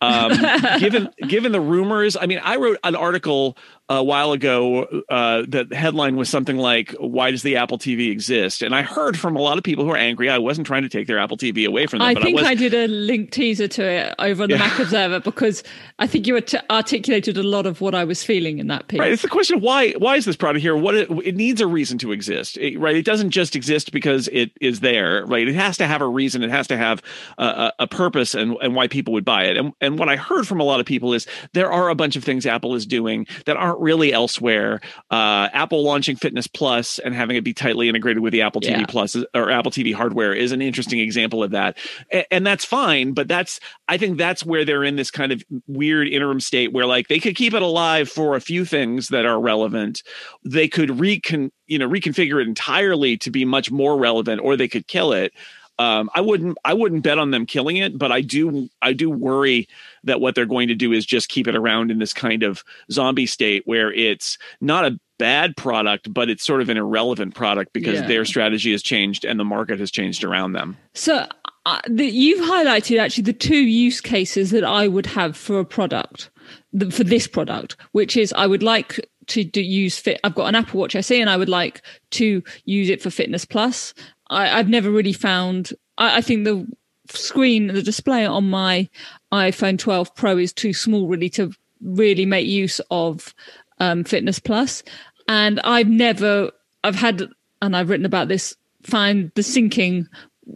Um, 0.00 0.32
given 0.78 1.08
given 1.26 1.50
the 1.50 1.60
rumors, 1.60 2.16
I 2.16 2.26
mean, 2.26 2.40
I 2.42 2.56
wrote 2.56 2.78
an 2.84 2.94
article 2.94 3.58
a 3.88 4.02
while 4.02 4.32
ago 4.32 4.84
uh, 5.08 5.42
the 5.46 5.68
headline 5.72 6.16
was 6.16 6.28
something 6.28 6.56
like 6.56 6.92
why 6.98 7.30
does 7.30 7.42
the 7.42 7.56
apple 7.56 7.78
tv 7.78 8.10
exist? 8.10 8.62
And 8.62 8.74
i 8.74 8.82
heard 8.82 9.18
from 9.18 9.36
a 9.36 9.40
lot 9.40 9.58
of 9.58 9.64
people 9.64 9.84
who 9.84 9.90
are 9.90 9.96
angry. 9.96 10.28
I 10.28 10.38
wasn't 10.38 10.66
trying 10.66 10.82
to 10.82 10.88
take 10.88 11.06
their 11.06 11.18
apple 11.18 11.36
tv 11.36 11.66
away 11.66 11.86
from 11.86 12.00
them 12.00 12.08
i 12.08 12.14
think 12.14 12.38
I, 12.38 12.42
was, 12.42 12.50
I, 12.50 12.54
did 12.54 12.74
a 12.74 12.86
link 12.88 13.30
teaser 13.30 13.68
to 13.68 13.84
it 13.84 14.14
over 14.18 14.42
on 14.42 14.48
the 14.48 14.56
yeah. 14.56 14.66
mac 14.66 14.78
observer 14.78 15.20
because 15.20 15.62
i 15.98 16.06
think 16.06 16.26
you 16.26 16.40
articulated 16.70 17.38
a 17.38 17.42
lot 17.42 17.66
of 17.66 17.80
what 17.80 17.94
i 17.94 18.04
was 18.04 18.22
feeling 18.22 18.58
in 18.58 18.66
that 18.68 18.88
piece. 18.88 19.00
Right 19.00 19.12
it's 19.12 19.22
the 19.22 19.28
question 19.28 19.56
of 19.56 19.62
why 19.62 19.92
why 19.92 20.16
is 20.16 20.24
this 20.24 20.36
product 20.36 20.62
here? 20.62 20.76
What 20.76 20.94
it, 20.94 21.10
it 21.24 21.36
needs 21.36 21.60
a 21.60 21.66
reason 21.66 21.98
to 21.98 22.12
exist. 22.12 22.56
It, 22.58 22.78
right 22.78 22.96
it 22.96 23.04
doesn't 23.04 23.30
just 23.30 23.56
exist 23.56 23.92
because 23.92 24.28
it 24.32 24.52
is 24.60 24.80
there 24.80 25.24
right? 25.26 25.46
It 25.48 25.54
has 25.54 25.76
to 25.78 25.86
have 25.86 26.02
a 26.02 26.08
reason. 26.08 26.42
It 26.42 26.50
has 26.50 26.66
to 26.68 26.76
have 26.76 27.02
a, 27.38 27.72
a 27.80 27.86
purpose 27.86 28.34
and, 28.34 28.56
and 28.62 28.74
why 28.74 28.88
people 28.88 29.12
would 29.14 29.24
buy 29.24 29.44
it. 29.44 29.56
And, 29.56 29.72
and 29.80 29.98
what 29.98 30.08
i 30.08 30.16
heard 30.16 30.46
from 30.46 30.60
a 30.60 30.64
lot 30.64 30.80
of 30.80 30.86
people 30.86 31.12
is 31.12 31.26
there 31.52 31.72
are 31.72 31.88
a 31.88 31.94
bunch 31.94 32.16
of 32.16 32.24
things 32.24 32.46
apple 32.46 32.74
is 32.74 32.86
doing 32.86 33.26
that 33.46 33.56
aren't 33.56 33.75
really 33.80 34.12
elsewhere. 34.12 34.80
Uh, 35.10 35.48
Apple 35.52 35.82
launching 35.82 36.16
Fitness 36.16 36.46
Plus 36.46 36.98
and 36.98 37.14
having 37.14 37.36
it 37.36 37.44
be 37.44 37.54
tightly 37.54 37.88
integrated 37.88 38.22
with 38.22 38.32
the 38.32 38.42
Apple 38.42 38.60
TV 38.60 38.80
yeah. 38.80 38.86
Plus 38.86 39.16
or 39.34 39.50
Apple 39.50 39.70
TV 39.70 39.94
hardware 39.94 40.32
is 40.32 40.52
an 40.52 40.62
interesting 40.62 41.00
example 41.00 41.42
of 41.42 41.50
that, 41.52 41.78
and, 42.10 42.26
and 42.30 42.46
that's 42.46 42.64
fine. 42.64 43.12
But 43.12 43.28
that's 43.28 43.60
I 43.88 43.98
think 43.98 44.18
that's 44.18 44.44
where 44.44 44.64
they're 44.64 44.84
in 44.84 44.96
this 44.96 45.10
kind 45.10 45.32
of 45.32 45.42
weird 45.66 46.08
interim 46.08 46.40
state 46.40 46.72
where 46.72 46.86
like 46.86 47.08
they 47.08 47.18
could 47.18 47.36
keep 47.36 47.54
it 47.54 47.62
alive 47.62 48.08
for 48.08 48.36
a 48.36 48.40
few 48.40 48.64
things 48.64 49.08
that 49.08 49.26
are 49.26 49.40
relevant. 49.40 50.02
They 50.44 50.68
could 50.68 50.98
recon 51.00 51.52
you 51.66 51.78
know 51.78 51.88
reconfigure 51.88 52.40
it 52.40 52.48
entirely 52.48 53.16
to 53.18 53.30
be 53.30 53.44
much 53.44 53.70
more 53.70 53.98
relevant, 53.98 54.40
or 54.42 54.56
they 54.56 54.68
could 54.68 54.86
kill 54.86 55.12
it. 55.12 55.32
Um, 55.78 56.08
I 56.14 56.22
wouldn't 56.22 56.56
I 56.64 56.72
wouldn't 56.72 57.02
bet 57.02 57.18
on 57.18 57.30
them 57.30 57.44
killing 57.44 57.76
it, 57.76 57.98
but 57.98 58.10
I 58.10 58.22
do 58.22 58.68
I 58.80 58.92
do 58.92 59.10
worry 59.10 59.68
that 60.04 60.20
what 60.20 60.34
they're 60.34 60.46
going 60.46 60.68
to 60.68 60.74
do 60.74 60.92
is 60.92 61.04
just 61.04 61.28
keep 61.28 61.46
it 61.46 61.54
around 61.54 61.90
in 61.90 61.98
this 61.98 62.12
kind 62.12 62.42
of 62.42 62.64
zombie 62.90 63.26
state 63.26 63.62
where 63.66 63.92
it's 63.92 64.38
not 64.60 64.86
a 64.86 64.98
bad 65.18 65.56
product, 65.56 66.12
but 66.12 66.28
it's 66.28 66.44
sort 66.44 66.60
of 66.60 66.68
an 66.68 66.76
irrelevant 66.76 67.34
product 67.34 67.72
because 67.72 68.00
yeah. 68.00 68.06
their 68.06 68.24
strategy 68.24 68.72
has 68.72 68.82
changed 68.82 69.24
and 69.24 69.38
the 69.38 69.44
market 69.44 69.80
has 69.80 69.90
changed 69.90 70.24
around 70.24 70.52
them. 70.52 70.76
So 70.94 71.26
uh, 71.66 71.80
the, 71.88 72.06
you've 72.06 72.48
highlighted 72.48 72.98
actually 72.98 73.24
the 73.24 73.32
two 73.32 73.56
use 73.56 74.00
cases 74.00 74.50
that 74.50 74.64
I 74.64 74.88
would 74.88 75.06
have 75.06 75.36
for 75.36 75.58
a 75.58 75.64
product, 75.64 76.30
the, 76.72 76.90
for 76.90 77.04
this 77.04 77.26
product, 77.26 77.76
which 77.92 78.16
is 78.16 78.32
I 78.34 78.46
would 78.46 78.62
like 78.62 79.00
to 79.28 79.44
do, 79.44 79.60
use 79.60 79.98
fit. 79.98 80.20
I've 80.22 80.34
got 80.34 80.46
an 80.46 80.54
Apple 80.54 80.80
Watch 80.80 80.94
SE 80.94 81.20
and 81.20 81.28
I 81.28 81.36
would 81.36 81.48
like 81.48 81.82
to 82.12 82.42
use 82.64 82.88
it 82.88 83.02
for 83.02 83.10
Fitness 83.10 83.44
Plus. 83.44 83.94
I, 84.28 84.46
have 84.48 84.68
never 84.68 84.90
really 84.90 85.12
found. 85.12 85.72
I, 85.98 86.18
I, 86.18 86.20
think 86.20 86.44
the 86.44 86.66
screen, 87.08 87.68
the 87.68 87.82
display 87.82 88.26
on 88.26 88.48
my 88.48 88.88
iPhone 89.32 89.78
12 89.78 90.14
Pro 90.14 90.38
is 90.38 90.52
too 90.52 90.72
small, 90.72 91.06
really, 91.08 91.28
to 91.30 91.52
really 91.80 92.26
make 92.26 92.46
use 92.46 92.80
of 92.90 93.34
um, 93.78 94.04
Fitness 94.04 94.38
Plus. 94.38 94.82
And 95.28 95.60
I've 95.60 95.88
never, 95.88 96.50
I've 96.84 96.94
had, 96.94 97.28
and 97.62 97.76
I've 97.76 97.88
written 97.88 98.06
about 98.06 98.28
this, 98.28 98.56
find 98.82 99.30
the 99.34 99.42
syncing 99.42 100.06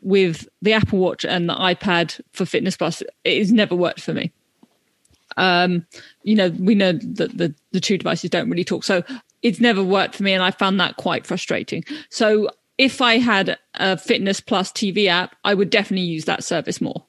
with 0.03 0.49
the 0.63 0.73
Apple 0.73 0.99
Watch 0.99 1.25
and 1.25 1.49
the 1.49 1.55
iPad 1.55 2.21
for 2.33 2.47
Fitness 2.47 2.77
Plus. 2.77 3.03
It 3.25 3.39
has 3.39 3.53
never 3.53 3.75
worked 3.75 4.01
for 4.01 4.15
me. 4.15 4.33
Um, 5.37 5.87
you 6.23 6.35
know, 6.35 6.51
we 6.51 6.75
know 6.75 6.93
that 6.93 7.37
the, 7.37 7.55
the 7.73 7.81
two 7.81 7.99
devices 7.99 8.31
don't 8.31 8.51
really 8.51 8.65
talk. 8.65 8.85
So 8.85 9.03
it's 9.43 9.61
never 9.61 9.83
worked 9.83 10.17
for 10.17 10.23
me. 10.23 10.33
And 10.33 10.43
I 10.43 10.51
found 10.51 10.81
that 10.81 10.97
quite 10.97 11.27
frustrating. 11.27 11.85
So 12.11 12.51
if 12.81 13.03
I 13.03 13.19
had 13.19 13.59
a 13.75 13.99
Fitness 13.99 14.41
Plus 14.41 14.73
TV 14.73 15.07
app, 15.07 15.37
I 15.45 15.53
would 15.53 15.69
definitely 15.69 16.07
use 16.07 16.25
that 16.25 16.43
service 16.43 16.81
more. 16.81 17.05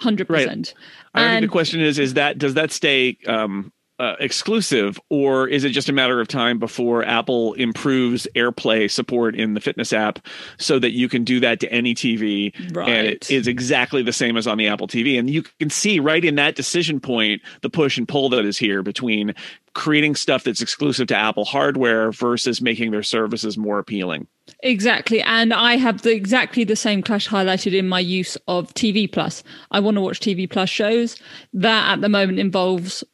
Hundred 0.00 0.26
percent. 0.26 0.74
I 1.14 1.22
think 1.22 1.42
the 1.42 1.52
question 1.52 1.80
is: 1.80 2.00
Is 2.00 2.14
that 2.14 2.36
does 2.36 2.54
that 2.54 2.72
stay 2.72 3.16
um, 3.28 3.72
uh, 3.98 4.14
exclusive, 4.20 5.00
or 5.08 5.48
is 5.48 5.64
it 5.64 5.70
just 5.70 5.88
a 5.88 5.92
matter 5.92 6.20
of 6.20 6.28
time 6.28 6.58
before 6.58 7.04
Apple 7.04 7.54
improves 7.54 8.28
AirPlay 8.36 8.88
support 8.90 9.34
in 9.34 9.54
the 9.54 9.60
fitness 9.60 9.92
app 9.92 10.20
so 10.56 10.78
that 10.78 10.92
you 10.92 11.08
can 11.08 11.24
do 11.24 11.40
that 11.40 11.58
to 11.60 11.72
any 11.72 11.94
TV 11.94 12.52
right. 12.76 12.88
and 12.88 13.06
it 13.08 13.30
is 13.30 13.48
exactly 13.48 14.02
the 14.02 14.12
same 14.12 14.36
as 14.36 14.46
on 14.46 14.56
the 14.56 14.68
Apple 14.68 14.86
TV? 14.86 15.18
And 15.18 15.28
you 15.28 15.42
can 15.42 15.68
see 15.68 15.98
right 15.98 16.24
in 16.24 16.36
that 16.36 16.54
decision 16.54 17.00
point 17.00 17.42
the 17.62 17.70
push 17.70 17.98
and 17.98 18.06
pull 18.06 18.28
that 18.28 18.44
is 18.44 18.56
here 18.56 18.82
between 18.84 19.34
creating 19.74 20.14
stuff 20.14 20.44
that's 20.44 20.62
exclusive 20.62 21.08
to 21.08 21.16
Apple 21.16 21.44
hardware 21.44 22.12
versus 22.12 22.60
making 22.60 22.92
their 22.92 23.02
services 23.02 23.58
more 23.58 23.78
appealing. 23.78 24.26
Exactly. 24.62 25.20
And 25.22 25.52
I 25.52 25.76
have 25.76 26.02
the 26.02 26.12
exactly 26.12 26.64
the 26.64 26.76
same 26.76 27.02
clash 27.02 27.28
highlighted 27.28 27.76
in 27.76 27.88
my 27.88 28.00
use 28.00 28.36
of 28.48 28.72
TV 28.74 29.10
Plus. 29.10 29.42
I 29.70 29.80
want 29.80 29.96
to 29.96 30.00
watch 30.00 30.20
TV 30.20 30.48
Plus 30.50 30.70
shows. 30.70 31.16
That 31.52 31.92
at 31.92 32.00
the 32.00 32.08
moment 32.08 32.38
involves 32.38 33.04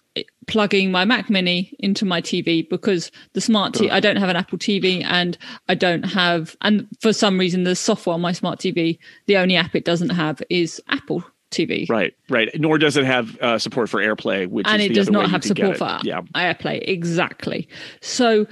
plugging 0.47 0.91
my 0.91 1.05
Mac 1.05 1.31
Mini 1.31 1.75
into 1.79 2.05
my 2.05 2.21
TV 2.21 2.69
because 2.69 3.11
the 3.33 3.41
smart 3.41 3.75
TV, 3.75 3.91
I 3.91 4.01
don't 4.01 4.17
have 4.17 4.29
an 4.29 4.37
Apple 4.37 4.59
TV 4.59 5.05
and 5.05 5.37
I 5.69 5.75
don't 5.75 6.05
have, 6.05 6.57
and 6.63 6.87
for 7.01 7.13
some 7.13 7.39
reason, 7.39 7.65
the 7.65 7.77
software 7.77 8.15
on 8.15 8.21
my 8.21 8.33
smart 8.33 8.59
TV, 8.59 8.99
the 9.27 9.37
only 9.37 9.57
app 9.57 9.75
it 9.75 9.85
doesn't 9.85 10.11
have 10.11 10.43
is 10.51 10.81
Apple 10.89 11.25
TV. 11.51 11.89
Right, 11.89 12.15
right. 12.29 12.51
Nor 12.59 12.79
does 12.79 12.97
it 12.97 13.05
have 13.05 13.39
uh, 13.41 13.59
support 13.59 13.89
for 13.89 14.01
AirPlay, 14.01 14.49
which 14.49 14.67
and 14.67 14.83
it 14.83 14.95
does 14.95 15.11
not 15.11 15.31
have 15.31 15.45
support 15.45 15.79
for 15.79 15.99
yeah. 16.03 16.21
AirPlay. 16.35 16.83
Exactly. 16.87 17.69
So 18.01 18.47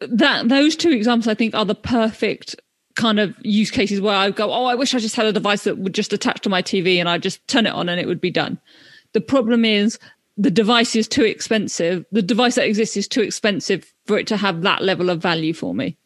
that 0.00 0.48
those 0.48 0.76
two 0.76 0.90
examples, 0.90 1.28
I 1.28 1.34
think, 1.34 1.54
are 1.54 1.64
the 1.64 1.74
perfect 1.74 2.56
kind 2.96 3.20
of 3.20 3.34
use 3.42 3.70
cases 3.70 4.00
where 4.00 4.14
I 4.14 4.30
go, 4.30 4.52
oh, 4.52 4.64
I 4.64 4.74
wish 4.74 4.94
I 4.94 4.98
just 4.98 5.16
had 5.16 5.26
a 5.26 5.32
device 5.32 5.64
that 5.64 5.78
would 5.78 5.94
just 5.94 6.12
attach 6.12 6.40
to 6.42 6.48
my 6.48 6.62
TV 6.62 6.96
and 6.96 7.08
I 7.08 7.18
just 7.18 7.46
turn 7.48 7.66
it 7.66 7.72
on 7.72 7.88
and 7.88 8.00
it 8.00 8.06
would 8.06 8.20
be 8.20 8.30
done. 8.30 8.60
The 9.12 9.20
problem 9.20 9.64
is 9.64 9.98
the 10.40 10.50
device 10.50 10.96
is 10.96 11.06
too 11.06 11.24
expensive. 11.24 12.06
The 12.12 12.22
device 12.22 12.54
that 12.54 12.66
exists 12.66 12.96
is 12.96 13.06
too 13.06 13.20
expensive 13.20 13.92
for 14.06 14.18
it 14.18 14.26
to 14.28 14.38
have 14.38 14.62
that 14.62 14.82
level 14.82 15.10
of 15.10 15.20
value 15.20 15.52
for 15.52 15.74
me. 15.74 15.98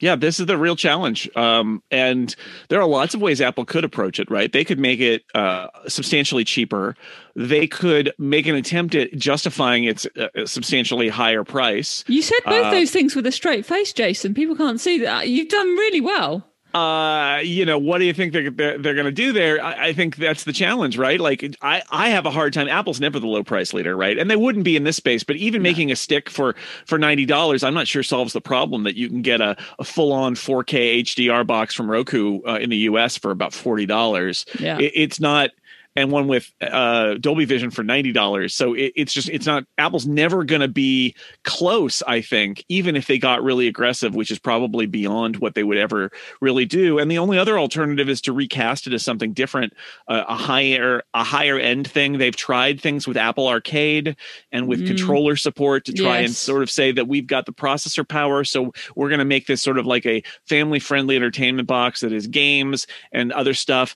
Yeah, 0.00 0.16
this 0.16 0.40
is 0.40 0.46
the 0.46 0.58
real 0.58 0.74
challenge. 0.74 1.30
Um, 1.36 1.82
and 1.92 2.34
there 2.68 2.80
are 2.80 2.88
lots 2.88 3.14
of 3.14 3.22
ways 3.22 3.40
Apple 3.40 3.64
could 3.64 3.84
approach 3.84 4.18
it, 4.18 4.30
right? 4.30 4.52
They 4.52 4.64
could 4.64 4.80
make 4.80 5.00
it 5.00 5.22
uh, 5.34 5.68
substantially 5.86 6.44
cheaper. 6.44 6.96
They 7.36 7.68
could 7.68 8.12
make 8.18 8.46
an 8.46 8.56
attempt 8.56 8.94
at 8.96 9.12
justifying 9.16 9.84
its 9.84 10.06
uh, 10.18 10.44
substantially 10.44 11.08
higher 11.08 11.44
price. 11.44 12.04
You 12.08 12.20
said 12.20 12.40
both 12.44 12.66
uh, 12.66 12.70
those 12.72 12.90
things 12.90 13.14
with 13.14 13.26
a 13.26 13.32
straight 13.32 13.64
face, 13.64 13.92
Jason. 13.92 14.34
People 14.34 14.56
can't 14.56 14.80
see 14.80 14.98
that. 14.98 15.28
You've 15.28 15.48
done 15.48 15.68
really 15.68 16.00
well 16.00 16.46
uh, 16.76 17.38
you 17.42 17.64
know, 17.64 17.78
what 17.78 17.98
do 17.98 18.04
you 18.04 18.12
think 18.12 18.34
they're 18.34 18.50
they're, 18.50 18.76
they're 18.76 18.94
going 18.94 19.06
to 19.06 19.12
do 19.12 19.32
there? 19.32 19.64
I, 19.64 19.86
I, 19.86 19.92
think 19.94 20.16
that's 20.16 20.44
the 20.44 20.52
challenge, 20.52 20.98
right? 20.98 21.18
Like, 21.18 21.56
I 21.62 21.82
I 21.90 22.10
have 22.10 22.26
a 22.26 22.30
hard 22.30 22.52
time. 22.52 22.68
Apple's 22.68 23.00
never 23.00 23.18
the 23.18 23.26
low 23.26 23.42
price 23.42 23.72
leader, 23.72 23.96
right? 23.96 24.18
And 24.18 24.30
they 24.30 24.36
wouldn't 24.36 24.66
be 24.66 24.76
in 24.76 24.84
this 24.84 24.96
space. 24.96 25.24
But 25.24 25.36
even 25.36 25.62
no. 25.62 25.70
making 25.70 25.90
a 25.90 25.96
stick 25.96 26.28
for 26.28 26.54
for 26.84 26.98
ninety 26.98 27.24
dollars, 27.24 27.64
I'm 27.64 27.72
not 27.72 27.88
sure 27.88 28.02
solves 28.02 28.34
the 28.34 28.42
problem 28.42 28.82
that 28.82 28.94
you 28.94 29.08
can 29.08 29.22
get 29.22 29.40
a, 29.40 29.56
a 29.78 29.84
full 29.84 30.12
on 30.12 30.34
4K 30.34 31.00
HDR 31.00 31.46
box 31.46 31.74
from 31.74 31.90
Roku 31.90 32.42
uh, 32.46 32.58
in 32.58 32.68
the 32.68 32.76
U.S. 32.76 33.16
for 33.16 33.30
about 33.30 33.54
forty 33.54 33.86
dollars. 33.86 34.44
Yeah, 34.58 34.78
it, 34.78 34.92
it's 34.94 35.18
not 35.18 35.52
and 35.96 36.12
one 36.12 36.28
with 36.28 36.52
uh, 36.60 37.14
Dolby 37.14 37.46
Vision 37.46 37.70
for 37.70 37.82
ninety 37.82 38.12
dollars. 38.12 38.54
So 38.54 38.74
it, 38.74 38.92
it's 38.94 39.12
just 39.12 39.28
it's 39.30 39.46
not 39.46 39.64
Apple's 39.78 40.06
never 40.06 40.44
going 40.44 40.60
to 40.60 40.68
be 40.68 41.16
close. 41.42 42.02
I 42.06 42.20
think 42.20 42.64
even 42.68 42.94
if 42.94 43.06
they 43.06 43.18
got 43.18 43.42
really 43.42 43.66
aggressive, 43.66 44.14
which 44.14 44.30
is 44.30 44.38
probably 44.38 44.86
beyond 44.86 45.36
what 45.38 45.54
they 45.54 45.64
would 45.64 45.78
ever 45.78 46.10
really 46.40 46.66
do. 46.66 46.98
And 46.98 47.10
the 47.10 47.18
only 47.18 47.38
other 47.38 47.58
alternative 47.58 48.08
is 48.08 48.20
to 48.22 48.32
recast 48.32 48.86
it 48.86 48.92
as 48.92 49.02
something 49.02 49.32
different, 49.32 49.72
uh, 50.06 50.24
a 50.28 50.36
higher 50.36 51.02
a 51.14 51.24
higher 51.24 51.58
end 51.58 51.90
thing. 51.90 52.18
They've 52.18 52.36
tried 52.36 52.80
things 52.80 53.08
with 53.08 53.16
Apple 53.16 53.48
Arcade 53.48 54.16
and 54.52 54.68
with 54.68 54.80
mm. 54.80 54.86
controller 54.86 55.36
support 55.36 55.86
to 55.86 55.92
try 55.92 56.20
yes. 56.20 56.28
and 56.28 56.36
sort 56.36 56.62
of 56.62 56.70
say 56.70 56.92
that 56.92 57.08
we've 57.08 57.26
got 57.26 57.46
the 57.46 57.52
processor 57.52 58.06
power, 58.06 58.44
so 58.44 58.72
we're 58.94 59.08
going 59.08 59.18
to 59.20 59.24
make 59.24 59.46
this 59.46 59.62
sort 59.62 59.78
of 59.78 59.86
like 59.86 60.04
a 60.04 60.22
family 60.46 60.78
friendly 60.78 61.16
entertainment 61.16 61.66
box 61.66 62.00
that 62.00 62.12
is 62.12 62.26
games 62.26 62.86
and 63.12 63.32
other 63.32 63.54
stuff. 63.54 63.94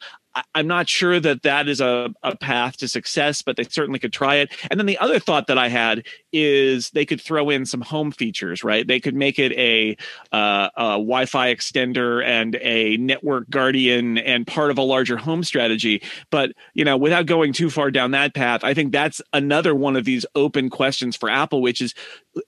I'm 0.55 0.67
not 0.67 0.89
sure 0.89 1.19
that 1.19 1.43
that 1.43 1.69
is 1.69 1.81
a, 1.81 2.15
a 2.23 2.37
path 2.37 2.77
to 2.79 2.89
success, 2.89 3.43
but 3.43 3.57
they 3.57 3.65
certainly 3.65 3.99
could 3.99 4.13
try 4.13 4.37
it. 4.37 4.53
And 4.71 4.79
then 4.79 4.87
the 4.87 4.99
other 4.99 5.19
thought 5.19 5.49
that 5.49 5.59
I 5.59 5.69
had 5.69 6.07
is 6.33 6.91
they 6.91 7.05
could 7.05 7.21
throw 7.21 7.51
in 7.51 7.67
some 7.67 7.81
home 7.81 8.13
features, 8.13 8.63
right? 8.63 8.87
They 8.87 9.01
could 9.01 9.15
make 9.15 9.39
it 9.39 9.53
a, 9.53 9.97
uh, 10.33 10.71
a 10.77 10.83
Wi-Fi 10.93 11.55
extender 11.55 12.25
and 12.25 12.57
a 12.61 12.97
network 12.99 13.51
guardian 13.51 14.19
and 14.19 14.47
part 14.47 14.71
of 14.71 14.79
a 14.79 14.83
larger 14.83 15.17
home 15.17 15.43
strategy. 15.43 16.03
But 16.31 16.53
you 16.75 16.85
know, 16.85 16.97
without 16.97 17.27
going 17.27 17.53
too 17.53 17.71
far 17.71 17.91
down 17.91 18.13
that 18.13 18.35
path, 18.35 18.63
I 18.63 18.75
think 18.75 18.93
that's 18.93 19.21
another 19.33 19.75
one 19.75 19.97
of 19.97 20.05
these 20.05 20.25
open 20.35 20.71
questions 20.71 21.17
for 21.17 21.29
Apple, 21.29 21.61
which 21.61 21.81
is 21.81 21.95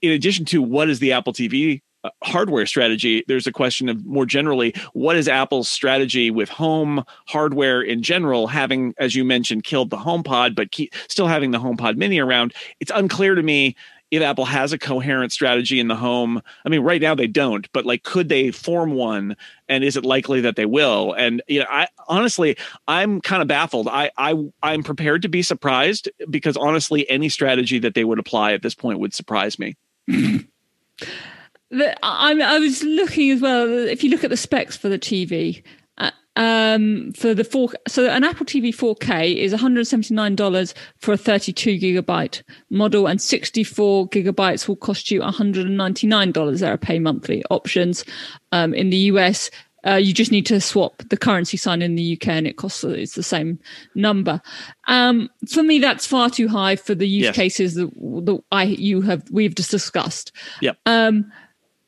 in 0.01 0.11
addition 0.11 0.45
to 0.45 0.61
what 0.61 0.89
is 0.89 0.99
the 0.99 1.11
Apple 1.11 1.33
TV 1.33 1.81
Uh, 2.03 2.09
hardware 2.23 2.65
strategy, 2.65 3.23
there's 3.27 3.47
a 3.47 3.51
question 3.51 3.87
of 3.87 4.05
more 4.05 4.25
generally, 4.25 4.73
what 4.91 5.15
is 5.15 5.29
Apple's 5.29 5.69
strategy 5.69 6.29
with 6.29 6.49
home 6.49 7.03
hardware 7.27 7.81
in 7.81 8.01
general, 8.01 8.47
having, 8.47 8.93
as 8.97 9.15
you 9.15 9.23
mentioned, 9.23 9.63
killed 9.63 9.89
the 9.89 9.97
HomePod, 9.97 10.53
but 10.53 10.71
keep, 10.71 10.93
still 11.07 11.27
having 11.27 11.51
the 11.51 11.59
HomePod 11.59 11.95
Mini 11.95 12.19
around? 12.19 12.53
It's 12.81 12.91
unclear 12.93 13.35
to 13.35 13.43
me 13.43 13.77
if 14.11 14.21
Apple 14.21 14.45
has 14.45 14.71
a 14.71 14.77
coherent 14.77 15.31
strategy 15.31 15.79
in 15.79 15.87
the 15.87 15.95
home. 15.95 16.39
I 16.65 16.69
mean, 16.69 16.81
right 16.81 17.01
now 17.01 17.15
they 17.15 17.25
don't, 17.25 17.67
but 17.71 17.83
like, 17.85 18.03
could 18.03 18.29
they 18.29 18.51
form 18.51 18.93
one? 18.93 19.35
And 19.67 19.83
is 19.83 19.97
it 19.97 20.05
likely 20.05 20.41
that 20.41 20.55
they 20.55 20.67
will? 20.67 21.13
And 21.13 21.41
you 21.47 21.61
know, 21.61 21.65
I 21.67 21.87
honestly, 22.07 22.55
I'm 22.87 23.21
kind 23.21 23.41
of 23.41 23.47
baffled. 23.47 23.87
I, 23.87 24.11
I, 24.17 24.35
I'm 24.61 24.83
prepared 24.83 25.23
to 25.23 25.29
be 25.29 25.41
surprised 25.41 26.09
because 26.29 26.57
honestly, 26.57 27.09
any 27.09 27.27
strategy 27.27 27.79
that 27.79 27.95
they 27.95 28.03
would 28.03 28.19
apply 28.19 28.53
at 28.53 28.61
this 28.61 28.75
point 28.75 28.99
would 28.99 29.15
surprise 29.15 29.57
me. 29.57 29.75
the, 31.73 32.05
I, 32.05 32.39
I 32.39 32.59
was 32.59 32.83
looking 32.83 33.31
as 33.31 33.41
well. 33.41 33.67
If 33.67 34.03
you 34.03 34.09
look 34.09 34.23
at 34.23 34.29
the 34.29 34.37
specs 34.37 34.77
for 34.77 34.89
the 34.89 34.99
TV, 34.99 35.63
uh, 35.97 36.11
um, 36.35 37.11
for 37.13 37.33
the 37.33 37.43
four, 37.43 37.69
so 37.87 38.09
an 38.09 38.23
Apple 38.23 38.45
TV 38.45 38.69
4K 38.69 39.35
is 39.35 39.53
$179 39.53 40.73
for 40.97 41.13
a 41.13 41.17
32 41.17 41.79
gigabyte 41.79 42.43
model, 42.69 43.07
and 43.07 43.21
64 43.21 44.07
gigabytes 44.09 44.67
will 44.67 44.75
cost 44.75 45.11
you 45.11 45.21
$199. 45.21 46.59
There 46.59 46.73
are 46.73 46.77
pay 46.77 46.99
monthly 46.99 47.43
options. 47.49 48.05
Um, 48.51 48.73
in 48.73 48.89
the 48.89 48.97
US, 48.97 49.49
uh, 49.85 49.95
you 49.95 50.13
just 50.13 50.31
need 50.31 50.45
to 50.45 50.61
swap 50.61 51.03
the 51.09 51.17
currency 51.17 51.57
sign 51.57 51.81
in 51.81 51.95
the 51.95 52.13
UK, 52.13 52.27
and 52.29 52.47
it 52.47 52.57
costs 52.57 52.83
it's 52.83 53.15
the 53.15 53.23
same 53.23 53.59
number. 53.95 54.41
Um, 54.87 55.29
for 55.49 55.61
me, 55.61 55.79
that's 55.79 56.05
far 56.05 56.29
too 56.29 56.47
high 56.47 56.75
for 56.75 56.95
the 56.95 57.07
use 57.07 57.25
yes. 57.25 57.35
cases 57.35 57.75
that, 57.75 57.93
that 57.93 58.41
I 58.51 58.63
you 58.63 59.01
have 59.01 59.29
we've 59.29 59.55
just 59.55 59.71
discussed. 59.71 60.31
Yep. 60.61 60.77
Um, 60.85 61.31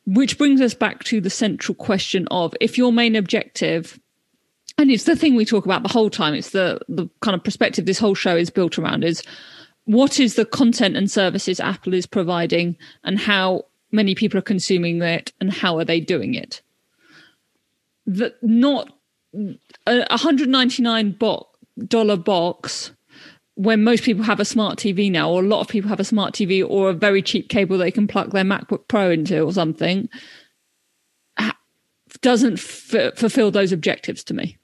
which 0.06 0.38
brings 0.38 0.60
us 0.60 0.74
back 0.74 1.04
to 1.04 1.20
the 1.20 1.30
central 1.30 1.74
question 1.74 2.26
of 2.30 2.54
if 2.60 2.78
your 2.78 2.92
main 2.92 3.16
objective 3.16 3.98
and 4.78 4.90
it's 4.90 5.04
the 5.04 5.16
thing 5.16 5.34
we 5.34 5.44
talk 5.44 5.64
about 5.64 5.82
the 5.82 5.88
whole 5.88 6.10
time 6.10 6.34
it's 6.34 6.50
the 6.50 6.80
the 6.88 7.08
kind 7.20 7.34
of 7.34 7.42
perspective 7.42 7.86
this 7.86 7.98
whole 7.98 8.14
show 8.14 8.36
is 8.36 8.50
built 8.50 8.78
around 8.78 9.04
is 9.04 9.22
what 9.84 10.18
is 10.18 10.34
the 10.34 10.44
content 10.44 10.96
and 10.96 11.10
services 11.10 11.60
apple 11.60 11.94
is 11.94 12.06
providing 12.06 12.76
and 13.04 13.18
how 13.18 13.64
many 13.92 14.14
people 14.14 14.38
are 14.38 14.42
consuming 14.42 15.02
it 15.02 15.32
and 15.40 15.52
how 15.52 15.78
are 15.78 15.84
they 15.84 16.00
doing 16.00 16.34
it? 16.34 16.62
That 18.06 18.36
not 18.42 18.92
a 19.86 20.06
199 20.10 21.18
dollar 21.88 22.16
box 22.16 22.92
when 23.56 23.82
most 23.82 24.04
people 24.04 24.22
have 24.24 24.38
a 24.38 24.44
smart 24.44 24.78
TV 24.78 25.10
now, 25.10 25.30
or 25.30 25.42
a 25.42 25.46
lot 25.46 25.60
of 25.60 25.68
people 25.68 25.88
have 25.88 26.00
a 26.00 26.04
smart 26.04 26.32
TV 26.32 26.64
or 26.66 26.90
a 26.90 26.94
very 26.94 27.20
cheap 27.20 27.48
cable 27.48 27.76
they 27.76 27.90
can 27.90 28.06
plug 28.06 28.32
their 28.32 28.44
MacBook 28.44 28.86
Pro 28.86 29.10
into 29.10 29.40
or 29.40 29.52
something, 29.52 30.08
doesn't 32.20 32.54
f- 32.54 33.16
fulfill 33.16 33.50
those 33.50 33.72
objectives 33.72 34.24
to 34.24 34.34
me. 34.34 34.58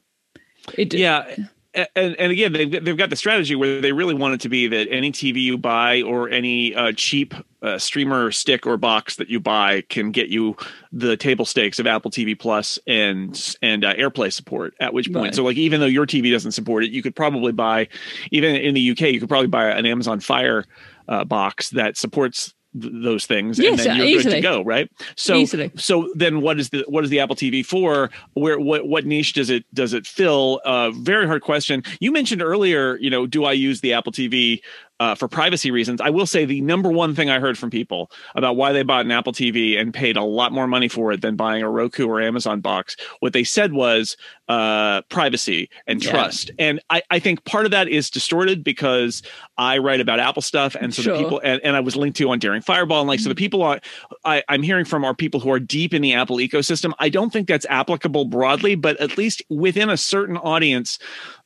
It, 0.78 0.94
yeah 0.94 1.34
and, 1.74 2.16
and 2.16 2.32
again, 2.32 2.52
they've, 2.52 2.84
they've 2.84 2.96
got 2.96 3.10
the 3.10 3.16
strategy 3.16 3.54
where 3.54 3.80
they 3.80 3.92
really 3.92 4.14
want 4.14 4.34
it 4.34 4.40
to 4.42 4.48
be 4.48 4.68
that 4.68 4.88
any 4.90 5.10
TV 5.10 5.42
you 5.42 5.56
buy 5.56 6.02
or 6.02 6.28
any 6.28 6.74
uh, 6.74 6.92
cheap 6.92 7.34
uh, 7.62 7.78
streamer 7.78 8.30
stick 8.30 8.66
or 8.66 8.76
box 8.76 9.16
that 9.16 9.28
you 9.30 9.40
buy 9.40 9.80
can 9.82 10.10
get 10.10 10.28
you 10.28 10.56
the 10.92 11.16
table 11.16 11.44
stakes 11.44 11.78
of 11.78 11.86
Apple 11.86 12.10
TV 12.10 12.38
Plus 12.38 12.78
and 12.86 13.56
and 13.62 13.84
uh, 13.84 13.94
AirPlay 13.94 14.32
support. 14.32 14.74
At 14.80 14.92
which 14.92 15.12
point, 15.12 15.24
right. 15.26 15.34
so 15.34 15.44
like 15.44 15.56
even 15.56 15.80
though 15.80 15.86
your 15.86 16.06
TV 16.06 16.30
doesn't 16.30 16.52
support 16.52 16.84
it, 16.84 16.90
you 16.90 17.02
could 17.02 17.16
probably 17.16 17.52
buy 17.52 17.88
even 18.30 18.54
in 18.56 18.74
the 18.74 18.90
UK, 18.90 19.00
you 19.12 19.20
could 19.20 19.28
probably 19.28 19.48
buy 19.48 19.70
an 19.70 19.86
Amazon 19.86 20.20
Fire 20.20 20.66
uh, 21.08 21.24
box 21.24 21.70
that 21.70 21.96
supports 21.96 22.54
those 22.74 23.26
things 23.26 23.58
yes, 23.58 23.70
and 23.70 23.78
then 23.78 23.96
you're 23.96 24.06
easily. 24.06 24.34
good 24.34 24.36
to 24.36 24.40
go 24.40 24.62
right 24.64 24.90
so 25.14 25.34
easily. 25.34 25.70
so 25.76 26.10
then 26.14 26.40
what 26.40 26.58
is 26.58 26.70
the 26.70 26.84
what 26.88 27.04
is 27.04 27.10
the 27.10 27.20
apple 27.20 27.36
tv 27.36 27.64
for 27.64 28.10
where 28.32 28.58
what 28.58 28.88
what 28.88 29.04
niche 29.04 29.34
does 29.34 29.50
it 29.50 29.64
does 29.74 29.92
it 29.92 30.06
fill 30.06 30.60
uh 30.64 30.90
very 30.92 31.26
hard 31.26 31.42
question 31.42 31.82
you 32.00 32.10
mentioned 32.10 32.40
earlier 32.40 32.96
you 32.96 33.10
know 33.10 33.26
do 33.26 33.44
i 33.44 33.52
use 33.52 33.82
the 33.82 33.92
apple 33.92 34.10
tv 34.10 34.60
uh, 35.02 35.16
for 35.16 35.26
privacy 35.26 35.72
reasons. 35.72 36.00
I 36.00 36.10
will 36.10 36.26
say 36.26 36.44
the 36.44 36.60
number 36.60 36.88
one 36.88 37.16
thing 37.16 37.28
I 37.28 37.40
heard 37.40 37.58
from 37.58 37.70
people 37.70 38.08
about 38.36 38.54
why 38.54 38.72
they 38.72 38.84
bought 38.84 39.04
an 39.04 39.10
Apple 39.10 39.32
TV 39.32 39.76
and 39.76 39.92
paid 39.92 40.16
a 40.16 40.22
lot 40.22 40.52
more 40.52 40.68
money 40.68 40.86
for 40.86 41.10
it 41.10 41.22
than 41.22 41.34
buying 41.34 41.60
a 41.60 41.68
Roku 41.68 42.06
or 42.06 42.20
Amazon 42.20 42.60
box, 42.60 42.94
what 43.18 43.32
they 43.32 43.42
said 43.42 43.72
was 43.72 44.16
uh, 44.46 45.02
privacy 45.08 45.70
and 45.88 46.04
yeah. 46.04 46.10
trust. 46.12 46.52
And 46.56 46.78
I, 46.88 47.02
I 47.10 47.18
think 47.18 47.44
part 47.44 47.64
of 47.64 47.72
that 47.72 47.88
is 47.88 48.10
distorted 48.10 48.62
because 48.62 49.24
I 49.58 49.78
write 49.78 50.00
about 50.00 50.20
Apple 50.20 50.42
stuff, 50.42 50.76
and 50.76 50.94
so 50.94 51.02
sure. 51.02 51.16
the 51.16 51.24
people 51.24 51.40
and, 51.42 51.60
and 51.64 51.74
I 51.74 51.80
was 51.80 51.96
linked 51.96 52.16
to 52.18 52.30
on 52.30 52.38
Daring 52.38 52.62
Fireball, 52.62 53.00
and 53.00 53.08
like 53.08 53.18
mm-hmm. 53.18 53.24
so 53.24 53.28
the 53.30 53.34
mm-hmm. 53.34 53.40
people 53.40 53.64
I, 53.64 53.80
I 54.24 54.44
I'm 54.48 54.62
hearing 54.62 54.84
from 54.84 55.04
are 55.04 55.16
people 55.16 55.40
who 55.40 55.50
are 55.50 55.58
deep 55.58 55.92
in 55.94 56.02
the 56.02 56.12
Apple 56.14 56.36
ecosystem. 56.36 56.92
I 57.00 57.08
don't 57.08 57.32
think 57.32 57.48
that's 57.48 57.66
applicable 57.68 58.26
broadly, 58.26 58.76
but 58.76 59.00
at 59.00 59.18
least 59.18 59.42
within 59.48 59.90
a 59.90 59.96
certain 59.96 60.36
audience, 60.36 61.00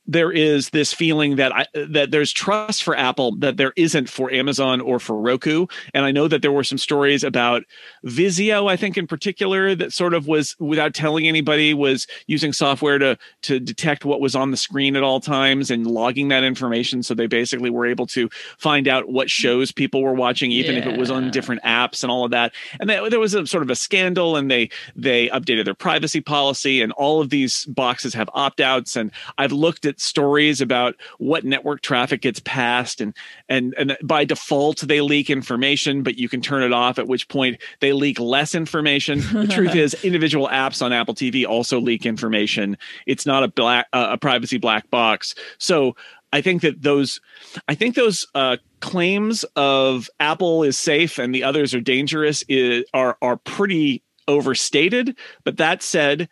there 0.07 0.31
is 0.31 0.69
this 0.69 0.93
feeling 0.93 1.35
that 1.35 1.53
I, 1.53 1.65
that 1.73 2.11
there's 2.11 2.31
trust 2.31 2.83
for 2.83 2.95
Apple 2.95 3.35
that 3.37 3.57
there 3.57 3.73
isn't 3.75 4.09
for 4.09 4.31
Amazon 4.31 4.79
or 4.79 4.99
for 4.99 5.19
Roku. 5.19 5.67
And 5.93 6.05
I 6.05 6.11
know 6.11 6.27
that 6.27 6.41
there 6.41 6.51
were 6.51 6.63
some 6.63 6.77
stories 6.77 7.23
about 7.23 7.63
Vizio, 8.05 8.69
I 8.69 8.77
think 8.77 8.97
in 8.97 9.05
particular, 9.05 9.75
that 9.75 9.91
sort 9.91 10.13
of 10.13 10.27
was 10.27 10.55
without 10.59 10.93
telling 10.93 11.27
anybody 11.27 11.73
was 11.73 12.07
using 12.27 12.53
software 12.53 12.97
to 12.99 13.17
to 13.43 13.59
detect 13.59 14.05
what 14.05 14.21
was 14.21 14.35
on 14.35 14.51
the 14.51 14.57
screen 14.57 14.95
at 14.95 15.03
all 15.03 15.19
times 15.19 15.69
and 15.69 15.85
logging 15.85 16.29
that 16.29 16.43
information. 16.43 17.03
So 17.03 17.13
they 17.13 17.27
basically 17.27 17.69
were 17.69 17.85
able 17.85 18.07
to 18.07 18.29
find 18.57 18.87
out 18.87 19.09
what 19.09 19.29
shows 19.29 19.71
people 19.71 20.01
were 20.01 20.13
watching, 20.13 20.51
even 20.51 20.75
yeah. 20.75 20.81
if 20.81 20.87
it 20.87 20.97
was 20.97 21.11
on 21.11 21.31
different 21.31 21.61
apps 21.63 22.01
and 22.01 22.11
all 22.11 22.23
of 22.23 22.31
that. 22.31 22.53
And 22.79 22.89
there 22.89 23.19
was 23.19 23.33
a 23.33 23.45
sort 23.45 23.63
of 23.63 23.69
a 23.69 23.75
scandal, 23.75 24.37
and 24.37 24.49
they 24.49 24.69
they 24.95 25.27
updated 25.29 25.65
their 25.65 25.73
privacy 25.73 26.21
policy, 26.21 26.81
and 26.81 26.93
all 26.93 27.19
of 27.19 27.29
these 27.29 27.65
boxes 27.65 28.13
have 28.13 28.29
opt 28.33 28.61
outs. 28.61 28.95
And 28.95 29.11
I've 29.37 29.51
looked 29.51 29.85
at 29.85 29.96
stories 29.97 30.61
about 30.61 30.95
what 31.17 31.43
network 31.43 31.81
traffic 31.81 32.21
gets 32.21 32.39
passed 32.39 33.01
and 33.01 33.15
and 33.49 33.73
and 33.77 33.97
by 34.03 34.25
default 34.25 34.79
they 34.81 35.01
leak 35.01 35.29
information 35.29 36.03
but 36.03 36.17
you 36.17 36.29
can 36.29 36.41
turn 36.41 36.63
it 36.63 36.71
off 36.71 36.99
at 36.99 37.07
which 37.07 37.27
point 37.27 37.57
they 37.79 37.93
leak 37.93 38.19
less 38.19 38.55
information. 38.55 39.19
The 39.31 39.47
truth 39.47 39.75
is 39.75 39.93
individual 40.03 40.47
apps 40.47 40.81
on 40.81 40.93
apple 40.93 41.15
tv 41.15 41.45
also 41.45 41.79
leak 41.79 42.05
information. 42.05 42.77
It's 43.05 43.25
not 43.25 43.43
a 43.43 43.47
black 43.47 43.87
uh, 43.93 44.09
a 44.11 44.17
privacy 44.17 44.57
black 44.57 44.89
box. 44.89 45.35
So 45.57 45.95
I 46.33 46.41
think 46.41 46.61
that 46.61 46.81
those, 46.81 47.21
I 47.67 47.75
think 47.75 47.95
those 47.95 48.27
uh, 48.35 48.57
claims 48.81 49.45
of 49.55 50.09
Apple 50.19 50.63
is 50.63 50.77
safe 50.77 51.19
and 51.19 51.33
the 51.33 51.43
others 51.43 51.73
are 51.73 51.81
dangerous 51.81 52.43
is, 52.49 52.83
are 52.93 53.17
are 53.21 53.37
pretty 53.37 54.03
overstated. 54.27 55.17
But 55.43 55.57
that 55.57 55.81
said, 55.81 56.27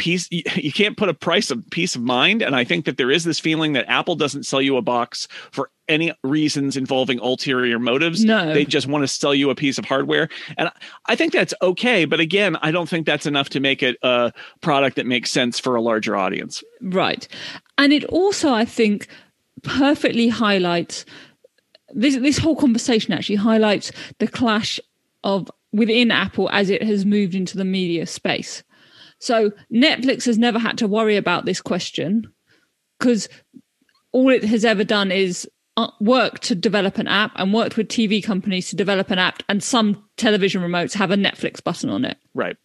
peace 0.00 0.26
you 0.30 0.72
can't 0.72 0.96
put 0.96 1.08
a 1.08 1.14
price 1.14 1.50
of 1.50 1.62
peace 1.70 1.94
of 1.94 2.02
mind. 2.02 2.42
And 2.42 2.56
i 2.56 2.64
think 2.64 2.86
that 2.86 2.96
there 2.96 3.10
is 3.10 3.24
this 3.24 3.38
feeling 3.38 3.74
that 3.74 3.88
apple 3.88 4.16
doesn't 4.16 4.44
sell 4.44 4.62
you 4.62 4.76
a 4.76 4.82
box 4.82 5.28
for 5.52 5.70
any 5.88 6.12
reasons 6.22 6.76
involving 6.76 7.18
ulterior 7.18 7.80
motives. 7.80 8.24
No. 8.24 8.54
They 8.54 8.64
just 8.64 8.86
want 8.86 9.02
to 9.02 9.08
sell 9.08 9.34
you 9.34 9.50
a 9.50 9.54
piece 9.54 9.76
of 9.76 9.84
hardware. 9.84 10.28
And 10.56 10.70
i 11.06 11.14
think 11.14 11.32
that's 11.32 11.54
okay. 11.62 12.04
But 12.06 12.20
again 12.20 12.56
i 12.62 12.70
don't 12.70 12.88
think 12.88 13.06
that's 13.06 13.26
enough 13.26 13.50
to 13.50 13.60
make 13.60 13.82
it 13.82 13.96
a 14.02 14.32
product 14.62 14.96
that 14.96 15.06
makes 15.06 15.30
sense 15.30 15.60
for 15.60 15.76
a 15.76 15.82
larger 15.82 16.16
audience. 16.16 16.64
Right. 16.80 17.28
And 17.78 17.92
it 17.92 18.04
also 18.04 18.52
i 18.52 18.64
think 18.64 19.06
perfectly 19.62 20.28
highlights 20.28 21.04
this 21.92 22.16
this 22.16 22.38
whole 22.38 22.56
conversation 22.56 23.12
actually 23.12 23.36
highlights 23.36 23.92
the 24.18 24.26
clash 24.26 24.80
of 25.24 25.50
within 25.72 26.10
apple 26.10 26.48
as 26.50 26.70
it 26.70 26.82
has 26.82 27.04
moved 27.04 27.34
into 27.34 27.58
the 27.58 27.64
media 27.64 28.06
space 28.06 28.62
so 29.20 29.52
Netflix 29.72 30.24
has 30.24 30.38
never 30.38 30.58
had 30.58 30.78
to 30.78 30.88
worry 30.88 31.16
about 31.16 31.44
this 31.44 31.60
question 31.60 32.32
because 32.98 33.28
all 34.12 34.30
it 34.30 34.42
has 34.44 34.64
ever 34.64 34.82
done 34.82 35.12
is 35.12 35.48
uh, 35.76 35.90
work 36.00 36.40
to 36.40 36.54
develop 36.54 36.98
an 36.98 37.06
app 37.06 37.32
and 37.36 37.54
worked 37.54 37.76
with 37.76 37.88
TV 37.88 38.22
companies 38.22 38.68
to 38.70 38.76
develop 38.76 39.10
an 39.10 39.18
app, 39.18 39.42
and 39.48 39.62
some 39.62 40.04
television 40.16 40.62
remotes 40.62 40.94
have 40.94 41.10
a 41.10 41.16
Netflix 41.16 41.62
button 41.62 41.90
on 41.90 42.04
it. 42.04 42.18
Right. 42.34 42.56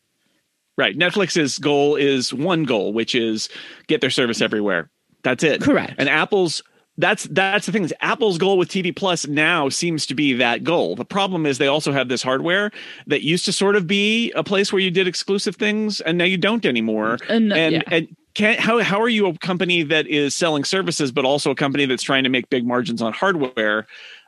Right. 0.78 0.98
Netflix's 0.98 1.58
goal 1.58 1.96
is 1.96 2.34
one 2.34 2.64
goal, 2.64 2.92
which 2.92 3.16
is 3.16 3.48
get 3.88 4.02
their 4.02 4.10
service 4.10 4.42
everywhere. 4.42 4.90
That's 5.24 5.44
it. 5.44 5.62
Correct. 5.62 5.94
And 5.98 6.10
Apple's 6.10 6.62
that's 6.98 7.26
that's 7.26 7.66
the 7.66 7.72
thing 7.72 7.84
is 7.84 7.94
apple's 8.02 8.38
goal 8.38 8.58
with 8.58 8.70
tv 8.70 8.96
plus 8.96 9.28
now 9.28 9.68
seems 9.70 10.06
to 10.06 10.16
be 10.16 10.34
that 10.34 10.64
goal. 10.64 10.96
The 10.96 11.06
problem 11.06 11.46
is 11.46 11.58
they 11.58 11.68
also 11.68 11.92
have 11.92 12.08
this 12.08 12.24
hardware 12.24 12.72
that 13.08 13.22
used 13.22 13.46
to 13.46 13.52
sort 13.52 13.76
of 13.76 13.88
be 13.88 14.32
a 14.32 14.44
place 14.44 14.72
where 14.72 14.82
you 14.82 14.92
did 14.92 15.08
exclusive 15.08 15.56
things 15.56 16.02
and 16.02 16.18
now 16.18 16.26
you 16.26 16.38
don't 16.38 16.66
anymore. 16.66 17.18
And 17.30 17.52
and, 17.54 17.74
yeah. 17.76 17.82
and 17.88 18.16
can 18.34 18.58
how 18.58 18.80
how 18.80 19.02
are 19.02 19.10
you 19.10 19.28
a 19.28 19.38
company 19.38 19.84
that 19.84 20.08
is 20.08 20.36
selling 20.36 20.64
services 20.64 21.12
but 21.12 21.26
also 21.26 21.52
a 21.52 21.56
company 21.56 21.86
that's 21.86 22.04
trying 22.04 22.24
to 22.24 22.30
make 22.30 22.50
big 22.50 22.66
margins 22.66 23.02
on 23.02 23.14
hardware? 23.14 23.88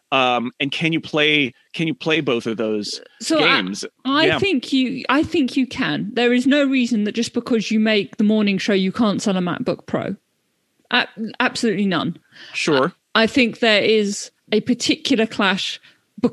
Um, 0.10 0.52
and 0.62 0.72
can 0.72 0.94
you 0.94 1.02
play 1.02 1.54
can 1.74 1.88
you 1.88 1.94
play 1.94 2.22
both 2.22 2.48
of 2.48 2.58
those 2.58 3.02
so 3.22 3.40
games? 3.40 3.84
I, 4.06 4.24
I 4.24 4.26
yeah. 4.26 4.40
think 4.40 4.72
you 4.72 5.04
i 5.10 5.24
think 5.24 5.58
you 5.58 5.68
can. 5.68 6.10
There 6.14 6.34
is 6.34 6.48
no 6.48 6.66
reason 6.66 7.04
that 7.04 7.12
just 7.14 7.34
because 7.34 7.72
you 7.72 7.80
make 7.80 8.18
the 8.18 8.24
morning 8.24 8.58
show 8.58 8.74
you 8.74 8.92
can't 8.92 9.22
sell 9.22 9.36
a 9.36 9.42
macbook 9.42 9.86
pro 9.86 10.16
absolutely 10.92 11.86
none. 11.86 12.18
Sure. 12.54 12.94
I, 13.14 13.24
I 13.24 13.28
think 13.28 13.60
there 13.60 13.84
is 13.84 14.32
a 14.52 14.62
particular 14.62 15.26
clash 15.26 15.80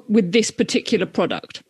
with 0.08 0.32
this 0.32 0.50
particular 0.50 1.06
product. 1.06 1.62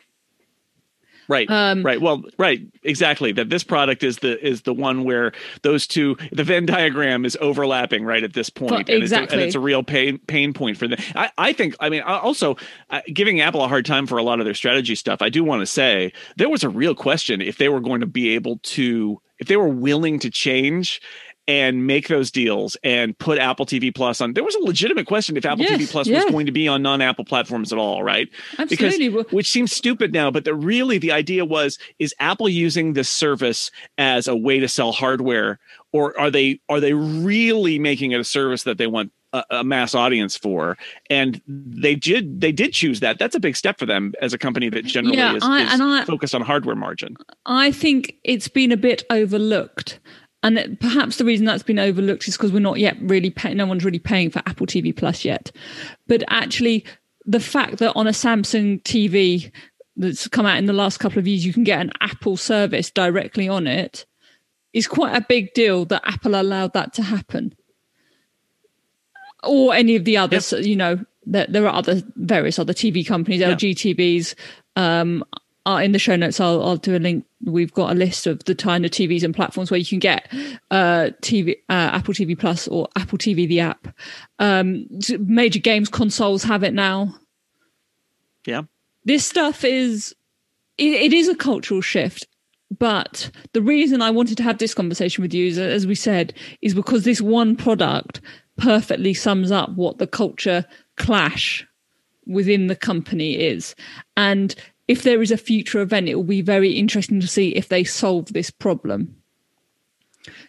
Right. 1.29 1.51
Um, 1.51 1.83
right. 1.83 2.01
Well, 2.01 2.23
right. 2.38 2.61
Exactly. 2.83 3.33
That 3.33 3.49
this 3.49 3.64
product 3.64 4.03
is 4.03 4.18
the 4.18 4.44
is 4.47 4.62
the 4.62 4.75
one 4.75 5.05
where 5.05 5.33
those 5.62 5.87
two 5.87 6.16
the 6.33 6.44
Venn 6.44 6.66
diagram 6.66 7.25
is 7.25 7.37
overlapping 7.40 8.05
right 8.05 8.23
at 8.23 8.35
this 8.35 8.51
point, 8.51 8.88
and 8.88 9.03
exactly. 9.03 9.25
It's 9.25 9.33
a, 9.33 9.37
and 9.37 9.42
it's 9.42 9.55
a 9.55 9.61
real 9.61 9.83
pain 9.83 10.18
pain 10.27 10.53
point 10.53 10.77
for 10.77 10.87
them. 10.87 10.99
I, 11.14 11.31
I 11.38 11.53
think. 11.53 11.77
I 11.81 11.88
mean, 11.88 12.03
also 12.03 12.57
uh, 12.90 13.01
giving 13.12 13.40
Apple 13.40 13.64
a 13.64 13.68
hard 13.68 13.87
time 13.87 14.07
for 14.07 14.18
a 14.18 14.23
lot 14.23 14.38
of 14.38 14.44
their 14.44 14.55
strategy 14.55 14.94
stuff. 14.94 15.23
I 15.23 15.31
do 15.31 15.42
want 15.42 15.62
to 15.62 15.66
say 15.66 16.12
there 16.37 16.51
was 16.51 16.62
a 16.62 16.68
real 16.68 16.94
question 16.94 17.40
if 17.40 17.57
they 17.57 17.68
were 17.68 17.81
going 17.81 18.01
to 18.01 18.07
be 18.07 18.35
able 18.35 18.59
to 18.59 19.20
if 19.38 19.49
they 19.49 19.57
were 19.57 19.68
willing 19.68 20.18
to 20.20 20.31
change 20.31 21.01
and 21.47 21.87
make 21.87 22.09
those 22.09 22.31
deals 22.31 22.77
and 22.83 23.17
put 23.19 23.39
Apple 23.39 23.67
TV 23.67 23.95
Plus 23.95 24.21
on. 24.21 24.33
There 24.33 24.45
was 24.45 24.55
a 24.55 24.61
legitimate 24.61 25.07
question 25.07 25.37
if 25.37 25.45
Apple 25.45 25.65
yes, 25.65 25.81
TV 25.81 25.91
Plus 25.91 26.07
yeah. 26.07 26.23
was 26.23 26.31
going 26.31 26.47
to 26.47 26.53
be 26.53 26.69
on 26.69 26.83
non-Apple 26.83 27.25
platforms 27.25 27.73
at 27.73 27.79
all, 27.79 28.03
right? 28.03 28.29
Absolutely. 28.59 29.09
Because, 29.09 29.33
which 29.33 29.51
seems 29.51 29.73
stupid 29.73 30.13
now, 30.13 30.31
but 30.31 30.45
the 30.45 30.55
really 30.55 30.99
the 30.99 31.13
idea 31.13 31.45
was 31.45 31.79
is 31.99 32.15
Apple 32.19 32.49
using 32.49 32.95
this 32.95 33.09
service 33.09 33.71
as 33.99 34.27
a 34.27 34.37
way 34.37 34.59
to 34.59 34.69
sell 34.69 34.93
hardware 34.93 35.59
or 35.95 36.19
are 36.19 36.31
they 36.31 36.61
are 36.69 36.81
they 36.81 36.93
really 36.93 37.79
making 37.79 38.11
it 38.13 38.21
a 38.21 38.25
service 38.25 38.65
that 38.65 38.77
they 38.77 38.87
want 38.87 39.13
a, 39.33 39.45
a 39.51 39.65
mass 39.65 39.95
audience 39.95 40.37
for 40.37 40.77
and 41.09 41.41
they 41.47 41.95
did 41.95 42.41
they 42.41 42.53
did 42.53 42.73
choose 42.73 43.01
that 43.01 43.19
that's 43.19 43.35
a 43.35 43.41
big 43.41 43.57
step 43.57 43.79
for 43.79 43.87
them 43.87 44.13
as 44.21 44.33
a 44.33 44.39
company 44.39 44.69
that 44.69 44.85
generally 44.85 45.17
yeah, 45.17 45.35
is, 45.35 45.43
I, 45.43 45.63
is 45.63 45.81
I, 45.81 46.05
focused 46.05 46.35
on 46.35 46.43
hardware 46.43 46.77
margin 46.77 47.17
i 47.47 47.73
think 47.73 48.17
it's 48.25 48.49
been 48.49 48.73
a 48.73 48.77
bit 48.77 49.05
overlooked 49.11 50.01
and 50.45 50.79
perhaps 50.79 51.17
the 51.17 51.25
reason 51.25 51.47
that's 51.47 51.63
been 51.63 51.79
overlooked 51.79 52.29
is 52.29 52.37
because 52.37 52.53
we're 52.53 52.61
not 52.61 52.79
yet 52.79 52.97
really 53.01 53.31
paying, 53.31 53.57
no 53.57 53.65
one's 53.65 53.85
really 53.85 53.99
paying 53.99 54.31
for 54.31 54.41
Apple 54.41 54.67
TV 54.67 54.95
Plus 54.95 55.25
yet. 55.25 55.51
But 56.07 56.23
actually, 56.29 56.85
the 57.25 57.41
fact 57.41 57.79
that 57.79 57.95
on 57.97 58.07
a 58.07 58.11
Samsung 58.11 58.83
TV 58.83 59.51
that's 59.97 60.29
come 60.29 60.45
out 60.45 60.59
in 60.59 60.67
the 60.67 60.75
last 60.75 60.99
couple 60.99 61.19
of 61.19 61.27
years, 61.27 61.47
you 61.47 61.55
can 61.55 61.65
get 61.65 61.81
an 61.81 61.93
Apple 62.03 62.37
service 62.37 62.91
directly 62.91 63.49
on 63.49 63.67
it 63.67 64.05
is 64.75 64.87
quite 64.87 65.17
a 65.17 65.25
big 65.27 65.55
deal 65.55 65.87
that 65.87 66.03
Apple 66.05 66.39
allowed 66.39 66.75
that 66.75 66.93
to 66.93 67.03
happen. 67.03 67.55
Or 69.45 69.73
any 69.73 69.97
of 69.97 70.05
the 70.05 70.19
others, 70.19 70.53
yep. 70.53 70.65
you 70.65 70.77
know, 70.77 71.03
there, 71.25 71.47
there, 71.49 71.67
are 71.67 71.75
other 71.75 72.03
various 72.17 72.59
other 72.59 72.75
TV 72.75 73.07
companies, 73.07 73.41
yeah. 73.41 73.55
LG 73.55 73.97
TVs, 73.97 74.35
um, 74.77 75.25
uh, 75.66 75.81
in 75.83 75.92
the 75.92 75.98
show 75.98 76.14
notes, 76.14 76.40
I'll, 76.40 76.62
I'll 76.62 76.77
do 76.77 76.96
a 76.96 76.98
link. 76.98 77.24
We've 77.42 77.72
got 77.72 77.92
a 77.92 77.94
list 77.94 78.27
of 78.27 78.44
the 78.44 78.55
kind 78.55 78.85
of 78.85 78.90
TVs 78.90 79.22
and 79.22 79.35
platforms 79.35 79.70
where 79.70 79.79
you 79.79 79.87
can 79.87 79.98
get 79.98 80.29
uh, 80.70 81.11
TV, 81.22 81.57
uh, 81.68 81.90
Apple 81.92 82.14
TV 82.14 82.38
Plus 82.38 82.68
or 82.68 82.88
Apple 82.96 83.18
TV 83.18 83.48
the 83.48 83.61
app. 83.61 83.88
Um, 84.38 84.87
major 85.20 85.61
games 85.61 85.88
consoles 85.88 86.42
have 86.44 86.62
it 86.62 86.74
now. 86.74 87.14
Yeah, 88.46 88.62
this 89.05 89.27
stuff 89.27 89.64
is 89.64 90.14
it, 90.77 90.92
it 90.92 91.12
is 91.12 91.29
a 91.29 91.35
cultural 91.35 91.81
shift. 91.81 92.27
But 92.79 93.31
the 93.53 93.62
reason 93.62 94.03
I 94.03 94.11
wanted 94.11 94.37
to 94.38 94.42
have 94.42 94.59
this 94.59 94.74
conversation 94.74 95.22
with 95.22 95.33
you, 95.33 95.46
is, 95.46 95.59
as 95.59 95.87
we 95.87 95.94
said, 95.94 96.35
is 96.61 96.74
because 96.74 97.05
this 97.05 97.20
one 97.20 97.57
product 97.57 98.20
perfectly 98.57 99.14
sums 99.14 99.50
up 99.53 99.70
what 99.70 99.98
the 99.98 100.07
culture 100.07 100.64
clash 100.96 101.66
within 102.27 102.66
the 102.66 102.77
company 102.77 103.38
is. 103.38 103.74
And 104.16 104.55
if 104.88 105.03
there 105.03 105.23
is 105.23 105.31
a 105.31 105.37
future 105.37 105.81
event, 105.81 106.09
it 106.09 106.14
will 106.14 106.25
be 106.25 106.42
very 106.42 106.73
interesting 106.73 107.20
to 107.20 107.27
see 107.27 107.51
if 107.51 107.68
they 107.68 107.85
solve 107.85 108.33
this 108.33 108.51
problem. 108.51 109.16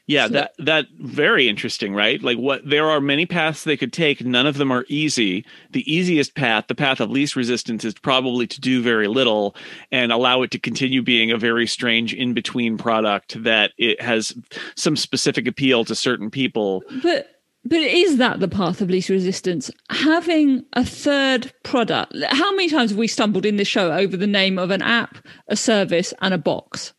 Yeah, 0.08 0.28
so, 0.28 0.34
that 0.34 0.54
that 0.60 0.86
very 1.00 1.50
interesting, 1.50 1.93
right? 1.93 2.21
Like 2.21 2.38
what 2.38 2.67
there 2.67 2.89
are 2.89 3.02
many 3.02 3.26
paths 3.26 3.63
they 3.63 3.76
could 3.76 3.91
take, 3.91 4.24
none 4.24 4.48
of 4.48 4.58
them 4.58 4.71
are 4.71 4.86
easy. 4.88 5.45
The 5.71 5.91
easiest 5.91 6.36
path, 6.36 6.67
the 6.67 6.76
path 6.76 7.00
of 7.00 7.10
least 7.10 7.36
resistance 7.36 7.84
is 7.84 7.93
probably 7.93 8.48
to 8.48 8.62
do 8.62 8.82
very 8.82 9.08
little 9.08 9.56
and 9.91 10.12
allow 10.12 10.43
it 10.43 10.52
to 10.52 10.60
continue 10.60 11.02
being 11.02 11.32
a 11.32 11.38
very 11.38 11.67
strange 11.67 12.13
in-between 12.13 12.78
product 12.78 13.41
that 13.43 13.71
it 13.78 14.02
has 14.02 14.34
some 14.76 14.95
specific 14.95 15.48
appeal 15.48 15.84
to 15.86 15.95
certain 15.95 16.30
people. 16.30 16.84
But 17.02 17.35
but 17.65 17.80
is 17.80 18.17
that 18.17 18.39
the 18.39 18.47
path 18.47 18.80
of 18.82 18.89
least 18.89 19.10
resistance? 19.10 19.71
Having 19.89 20.65
a 20.73 20.86
third 20.86 21.51
product. 21.63 22.13
How 22.30 22.51
many 22.51 22.69
times 22.69 22.91
have 22.91 22.99
we 22.99 23.08
stumbled 23.08 23.45
in 23.45 23.58
this 23.58 23.67
show 23.67 23.91
over 23.91 24.15
the 24.15 24.28
name 24.28 24.60
of 24.60 24.69
an 24.69 24.84
app, 24.84 25.17
a 25.47 25.56
service, 25.56 26.13
and 26.21 26.34
a 26.34 26.38
box? 26.38 26.93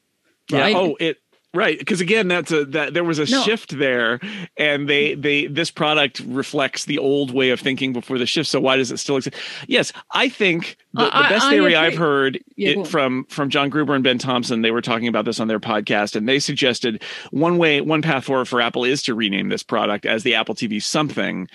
Right? 0.51 0.71
Yeah. 0.75 0.79
Oh, 0.79 0.97
it 0.99 1.19
Right, 1.57 1.79
because 1.79 2.03
again, 2.03 2.29
that's 2.29 2.53
a 2.53 2.67
that 2.67 2.93
there 2.93 3.03
was 3.03 3.19
a 3.19 3.25
no. 3.25 3.43
shift 3.43 3.79
there, 3.79 4.21
and 4.59 4.89
they 4.89 5.15
they 5.15 5.47
this 5.47 5.71
product 5.71 6.21
reflects 6.21 6.85
the 6.85 6.99
old 6.99 7.33
way 7.33 7.49
of 7.49 7.61
thinking 7.61 7.95
before 7.95 8.19
the 8.19 8.27
shift. 8.27 8.51
So 8.51 8.61
why 8.61 8.77
does 8.77 8.93
it 8.93 8.99
still 8.99 9.17
exist? 9.17 9.37
Yes, 9.67 9.91
I 10.13 10.29
think 10.29 10.77
the, 10.93 11.05
the 11.05 11.11
best 11.11 11.47
I, 11.47 11.51
theory 11.51 11.75
I 11.75 11.87
I've 11.87 11.97
heard 11.97 12.45
yeah, 12.57 12.81
it, 12.81 12.87
from 12.87 13.25
from 13.31 13.49
John 13.49 13.71
Gruber 13.71 13.95
and 13.95 14.05
Ben 14.05 14.19
Thompson. 14.19 14.61
They 14.61 14.71
were 14.71 14.83
talking 14.83 15.09
about 15.09 15.25
this 15.25 15.41
on 15.41 15.49
their 15.49 15.59
podcast, 15.59 16.15
and 16.15 16.29
they 16.29 16.39
suggested 16.39 17.03
one 17.31 17.57
way, 17.57 17.81
one 17.81 18.03
path 18.03 18.25
forward 18.25 18.49
for 18.49 18.61
Apple 18.61 18.85
is 18.85 19.03
to 19.05 19.15
rename 19.15 19.49
this 19.49 19.63
product 19.63 20.05
as 20.05 20.25
the 20.25 20.35
Apple 20.35 20.55
TV 20.55 20.83
something, 20.83 21.49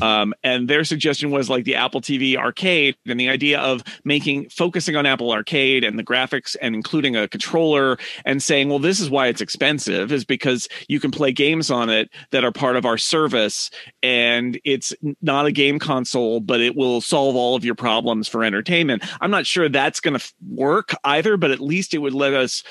um, 0.00 0.34
and 0.44 0.68
their 0.68 0.84
suggestion 0.84 1.32
was 1.32 1.50
like 1.50 1.64
the 1.64 1.74
Apple 1.74 2.00
TV 2.00 2.36
Arcade, 2.36 2.96
and 3.06 3.18
the 3.18 3.28
idea 3.28 3.58
of 3.58 3.82
making 4.04 4.50
focusing 4.50 4.94
on 4.94 5.04
Apple 5.04 5.32
Arcade 5.32 5.82
and 5.82 5.98
the 5.98 6.04
graphics 6.04 6.54
and 6.62 6.76
including 6.76 7.16
a 7.16 7.26
controller 7.26 7.98
and 8.24 8.40
saying, 8.40 8.68
well, 8.68 8.78
this 8.78 9.00
is 9.00 9.10
why 9.10 9.26
it's 9.26 9.40
expensive 9.48 10.12
is 10.12 10.26
because 10.26 10.68
you 10.88 11.00
can 11.00 11.10
play 11.10 11.32
games 11.32 11.70
on 11.70 11.88
it 11.88 12.10
that 12.32 12.44
are 12.44 12.52
part 12.52 12.76
of 12.76 12.84
our 12.84 12.98
service 12.98 13.70
and 14.02 14.60
it's 14.62 14.92
not 15.22 15.46
a 15.46 15.52
game 15.52 15.78
console 15.78 16.38
but 16.38 16.60
it 16.60 16.76
will 16.76 17.00
solve 17.00 17.34
all 17.34 17.56
of 17.56 17.64
your 17.64 17.74
problems 17.74 18.28
for 18.28 18.44
entertainment. 18.44 19.02
I'm 19.22 19.30
not 19.30 19.46
sure 19.46 19.70
that's 19.70 20.00
going 20.00 20.18
to 20.18 20.32
work 20.50 20.92
either 21.02 21.38
but 21.38 21.50
at 21.50 21.60
least 21.60 21.94
it 21.94 21.98
would 21.98 22.12
let 22.12 22.34
us 22.34 22.62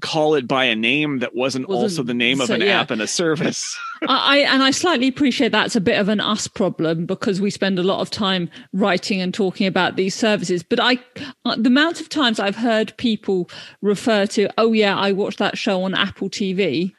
call 0.00 0.34
it 0.34 0.48
by 0.48 0.64
a 0.64 0.74
name 0.74 1.20
that 1.20 1.34
wasn't, 1.34 1.66
also 1.66 2.02
the 2.02 2.14
name 2.14 2.38
so, 2.38 2.44
of 2.44 2.50
an 2.50 2.60
yeah. 2.62 2.80
app 2.80 2.90
and 2.90 3.00
a 3.00 3.06
service. 3.06 3.78
I 4.08 4.38
and 4.38 4.62
I 4.62 4.70
slightly 4.70 5.08
appreciate 5.08 5.52
that's 5.52 5.76
a 5.76 5.80
bit 5.80 5.98
of 5.98 6.08
an 6.08 6.20
us 6.20 6.48
problem 6.48 7.06
because 7.06 7.40
we 7.40 7.50
spend 7.50 7.78
a 7.78 7.82
lot 7.82 8.00
of 8.00 8.10
time 8.10 8.50
writing 8.72 9.20
and 9.20 9.32
talking 9.32 9.66
about 9.66 9.96
these 9.96 10.14
services. 10.14 10.62
But 10.62 10.80
I, 10.80 10.98
uh, 11.44 11.56
the 11.56 11.68
amount 11.68 12.00
of 12.00 12.08
times 12.08 12.40
I've 12.40 12.56
heard 12.56 12.96
people 12.96 13.48
refer 13.82 14.26
to, 14.26 14.48
oh 14.58 14.72
yeah, 14.72 14.96
I 14.96 15.12
watched 15.12 15.38
that 15.38 15.56
show 15.56 15.82
on 15.84 15.94
Apple 15.94 16.28
TV. 16.28 16.92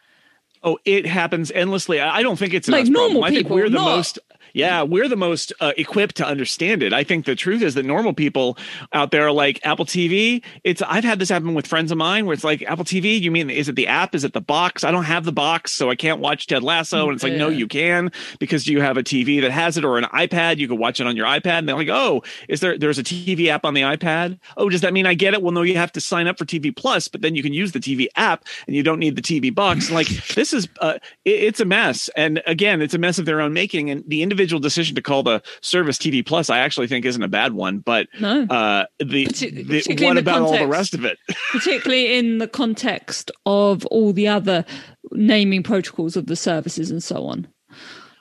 Oh, 0.64 0.80
it 0.84 1.06
happens 1.06 1.52
endlessly. 1.52 2.00
I 2.00 2.24
don't 2.24 2.40
think 2.40 2.54
it's 2.54 2.68
like 2.68 2.88
normal 2.88 3.22
problem. 3.22 3.34
people. 3.34 3.58
I 3.58 3.62
think 3.62 3.66
we're 3.66 3.70
the 3.70 3.86
not, 3.86 3.98
most 3.98 4.20
yeah, 4.56 4.84
we're 4.84 5.10
the 5.10 5.18
most 5.18 5.52
uh, 5.60 5.74
equipped 5.76 6.16
to 6.16 6.26
understand 6.26 6.82
it. 6.82 6.94
I 6.94 7.04
think 7.04 7.26
the 7.26 7.36
truth 7.36 7.62
is 7.62 7.74
that 7.74 7.84
normal 7.84 8.14
people 8.14 8.58
out 8.94 9.12
there 9.12 9.28
are 9.28 9.32
like 9.34 9.60
Apple 9.66 9.84
TV. 9.84 10.42
It's 10.64 10.82
I've 10.82 11.04
had 11.04 11.20
this 11.20 11.28
happen 11.28 11.56
with 11.56 11.68
friends 11.68 11.92
of 11.92 11.98
mine 11.98 12.26
where 12.26 12.34
it's 12.34 12.46
like 12.46 12.62
Apple 12.62 12.86
TV. 12.86 13.20
You 13.20 13.32
mean 13.32 13.50
is 13.50 13.68
it 13.68 13.76
the 13.76 13.88
app? 13.88 14.16
Is 14.16 14.24
it 14.24 14.32
the 14.32 14.40
box? 14.40 14.86
I 14.86 14.92
don't 14.92 15.04
have 15.04 15.26
the 15.26 15.34
box, 15.34 15.74
so 15.74 15.90
I 15.90 15.96
can't 15.96 16.22
watch 16.22 16.48
Ted 16.48 16.64
Lasso. 16.64 17.08
And 17.08 17.16
it's 17.16 17.24
like, 17.24 17.34
yeah. 17.34 17.40
no, 17.40 17.50
you 17.50 17.68
can 17.68 18.14
because 18.40 18.66
you 18.66 18.80
have 18.80 18.96
a 18.96 19.04
TV 19.04 19.42
that 19.42 19.52
has 19.52 19.76
it 19.76 19.84
or 19.84 19.98
an 19.98 20.06
iPad. 20.06 20.58
You 20.58 20.70
can 20.70 20.78
watch 20.78 21.02
it 21.02 21.08
on 21.08 21.18
your 21.18 21.28
iPad. 21.28 21.60
And 21.60 21.68
they're 21.68 21.76
like, 21.76 21.90
oh, 21.90 22.24
is 22.48 22.62
there 22.62 22.78
there's 22.78 22.98
a 22.98 23.04
TV 23.04 23.48
app 23.48 23.66
on 23.66 23.74
the 23.74 23.82
iPad? 23.82 24.40
Oh, 24.56 24.70
does 24.70 24.80
that 24.82 24.94
mean 24.94 25.06
I 25.06 25.16
get 25.16 25.34
it? 25.34 25.42
Well, 25.42 25.52
no, 25.52 25.64
you 25.64 25.76
have 25.76 25.92
to 25.92 26.00
sign 26.00 26.28
up 26.28 26.38
for 26.38 26.46
TV 26.46 26.74
Plus, 26.74 27.10
but 27.10 27.20
then 27.20 27.36
you 27.36 27.44
can 27.44 27.52
use 27.52 27.74
the 27.74 27.80
TV 27.82 28.08
app 28.16 28.46
and 28.68 28.76
you 28.78 28.84
don't 28.84 29.00
need 29.00 29.18
the 29.18 29.22
TV 29.22 29.54
box. 29.54 29.92
like 29.92 30.08
this 30.28 30.54
is 30.54 30.70
uh, 30.80 30.94
it, 31.26 31.44
it's 31.44 31.60
a 31.60 31.66
mess. 31.66 32.10
And 32.16 32.42
again, 32.48 32.82
it's 32.82 32.94
a 32.94 33.00
mess 33.00 33.20
of 33.20 33.26
their 33.26 33.42
own 33.42 33.52
making. 33.52 33.90
And 33.90 34.02
the 34.08 34.24
individual 34.24 34.45
individual 34.46 34.60
decision 34.60 34.96
to 34.96 35.02
call 35.02 35.24
the 35.24 35.42
service 35.62 35.98
TV 35.98 36.26
Plus, 36.26 36.50
I 36.50 36.60
actually 36.60 36.88
think 36.88 37.06
isn't 37.06 37.24
a 37.24 37.28
bad 37.28 37.54
one. 37.54 37.80
But 37.80 38.08
no. 38.20 38.44
uh, 38.44 38.86
the, 39.00 39.26
the 39.26 39.84
what 40.06 40.18
about 40.18 40.36
context, 40.36 40.54
all 40.54 40.58
the 40.60 40.68
rest 40.68 40.94
of 40.94 41.06
it? 41.06 41.18
particularly 41.52 42.18
in 42.18 42.38
the 42.38 42.48
context 42.48 43.32
of 43.46 43.86
all 43.88 44.14
the 44.14 44.28
other 44.28 44.66
naming 45.12 45.64
protocols 45.64 46.16
of 46.16 46.28
the 46.28 46.36
services 46.36 46.92
and 46.92 47.04
so 47.04 47.26
on. 47.26 47.48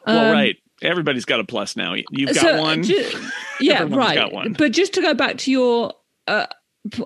Well, 0.07 0.27
um, 0.27 0.33
right. 0.33 0.57
Everybody's 0.83 1.25
got 1.25 1.41
a 1.41 1.45
plus 1.45 1.77
now. 1.77 1.95
You've 2.11 2.35
got 2.35 2.37
so 2.37 2.61
one. 2.61 2.83
Ju- 2.83 3.11
yeah, 3.61 3.85
right. 3.89 4.57
But 4.57 4.73
just 4.73 4.95
to 4.95 5.03
go 5.03 5.15
back 5.15 5.39
to 5.39 5.51
your 5.51 5.93
uh, 6.27 6.47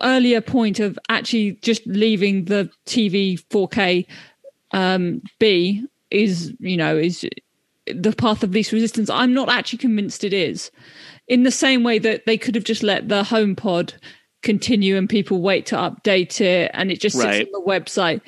earlier 0.02 0.40
point 0.40 0.80
of 0.80 0.98
actually 1.08 1.58
just 1.62 1.86
leaving 1.86 2.46
the 2.46 2.70
TV 2.86 3.40
4K 3.50 4.06
um, 4.72 5.22
B 5.38 5.84
is, 6.10 6.54
you 6.58 6.76
know, 6.76 6.96
is 6.96 7.24
the 7.94 8.12
path 8.12 8.42
of 8.42 8.52
least 8.52 8.72
resistance. 8.72 9.10
I'm 9.10 9.34
not 9.34 9.48
actually 9.48 9.78
convinced 9.78 10.24
it 10.24 10.32
is. 10.32 10.70
In 11.26 11.42
the 11.42 11.50
same 11.50 11.82
way 11.82 11.98
that 11.98 12.26
they 12.26 12.38
could 12.38 12.54
have 12.54 12.64
just 12.64 12.82
let 12.82 13.08
the 13.08 13.22
HomePod 13.22 13.94
continue 14.42 14.96
and 14.96 15.08
people 15.08 15.42
wait 15.42 15.66
to 15.66 15.76
update 15.76 16.40
it 16.40 16.70
and 16.74 16.90
it 16.90 17.00
just 17.00 17.16
sits 17.16 17.26
right. 17.26 17.46
on 17.46 17.52
the 17.52 17.68
website. 17.68 18.20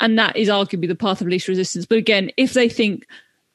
And 0.00 0.18
that 0.18 0.36
is 0.36 0.48
arguably 0.48 0.88
the 0.88 0.94
path 0.94 1.20
of 1.20 1.28
least 1.28 1.48
resistance. 1.48 1.86
But 1.86 1.98
again, 1.98 2.30
if 2.36 2.52
they 2.54 2.68
think 2.68 3.06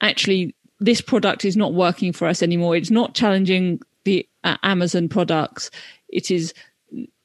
actually 0.01 0.55
this 0.79 1.01
product 1.01 1.43
is 1.43 1.57
not 1.57 1.73
working 1.73 2.13
for 2.13 2.27
us 2.27 2.41
anymore, 2.41 2.75
it's 2.75 2.91
not 2.91 3.13
challenging 3.13 3.81
the 4.05 4.27
uh, 4.43 4.55
Amazon 4.63 5.09
products, 5.09 5.69
it 6.07 6.31
is, 6.31 6.53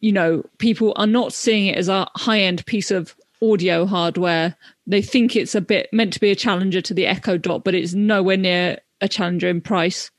you 0.00 0.10
know, 0.10 0.42
people 0.58 0.92
are 0.96 1.06
not 1.06 1.32
seeing 1.32 1.66
it 1.66 1.76
as 1.76 1.88
a 1.88 2.08
high 2.16 2.40
end 2.40 2.66
piece 2.66 2.90
of 2.90 3.14
audio 3.42 3.86
hardware. 3.86 4.56
They 4.86 5.02
think 5.02 5.36
it's 5.36 5.54
a 5.54 5.60
bit 5.60 5.88
meant 5.92 6.12
to 6.14 6.20
be 6.20 6.30
a 6.30 6.36
challenger 6.36 6.80
to 6.82 6.94
the 6.94 7.06
Echo 7.06 7.36
Dot, 7.36 7.64
but 7.64 7.74
it's 7.74 7.94
nowhere 7.94 8.36
near 8.36 8.78
a 9.00 9.08
challenger 9.08 9.48
in 9.48 9.60
price. 9.60 10.10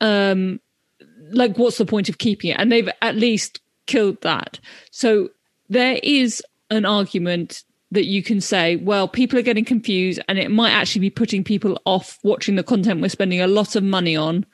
Um, 0.00 0.60
like, 1.30 1.56
what's 1.56 1.78
the 1.78 1.86
point 1.86 2.08
of 2.08 2.18
keeping 2.18 2.50
it? 2.50 2.56
And 2.58 2.70
they've 2.70 2.88
at 3.02 3.16
least 3.16 3.60
killed 3.86 4.20
that. 4.22 4.60
So 4.90 5.30
there 5.68 5.98
is 6.02 6.42
an 6.70 6.84
argument 6.84 7.64
that 7.92 8.06
you 8.06 8.22
can 8.22 8.40
say, 8.40 8.76
well, 8.76 9.08
people 9.08 9.38
are 9.38 9.42
getting 9.42 9.64
confused 9.64 10.20
and 10.28 10.38
it 10.38 10.50
might 10.50 10.70
actually 10.70 11.00
be 11.00 11.10
putting 11.10 11.42
people 11.42 11.80
off 11.84 12.18
watching 12.22 12.54
the 12.54 12.62
content 12.62 13.00
we're 13.00 13.08
spending 13.08 13.40
a 13.40 13.48
lot 13.48 13.74
of 13.74 13.82
money 13.82 14.16
on. 14.16 14.46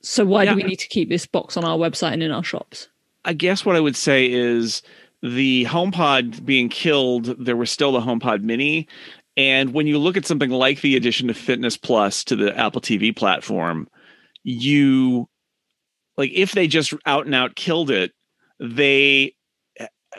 So 0.00 0.24
why 0.24 0.44
yeah. 0.44 0.50
do 0.50 0.56
we 0.56 0.62
need 0.62 0.78
to 0.78 0.88
keep 0.88 1.08
this 1.08 1.26
box 1.26 1.56
on 1.56 1.64
our 1.64 1.76
website 1.76 2.12
and 2.12 2.22
in 2.22 2.30
our 2.30 2.44
shops? 2.44 2.88
I 3.24 3.32
guess 3.32 3.64
what 3.64 3.76
I 3.76 3.80
would 3.80 3.96
say 3.96 4.30
is 4.30 4.82
the 5.24 5.64
HomePod 5.64 6.44
being 6.44 6.68
killed, 6.68 7.24
there 7.42 7.56
was 7.56 7.70
still 7.70 7.92
the 7.92 8.00
HomePod 8.00 8.42
Mini. 8.42 8.86
And 9.38 9.72
when 9.72 9.86
you 9.86 9.98
look 9.98 10.18
at 10.18 10.26
something 10.26 10.50
like 10.50 10.82
the 10.82 10.96
addition 10.96 11.30
of 11.30 11.36
Fitness 11.36 11.78
Plus 11.78 12.24
to 12.24 12.36
the 12.36 12.56
Apple 12.56 12.82
TV 12.82 13.16
platform, 13.16 13.88
you 14.42 15.26
like 16.18 16.30
if 16.34 16.52
they 16.52 16.68
just 16.68 16.92
out 17.06 17.24
and 17.24 17.34
out 17.34 17.56
killed 17.56 17.90
it, 17.90 18.12
they 18.60 19.34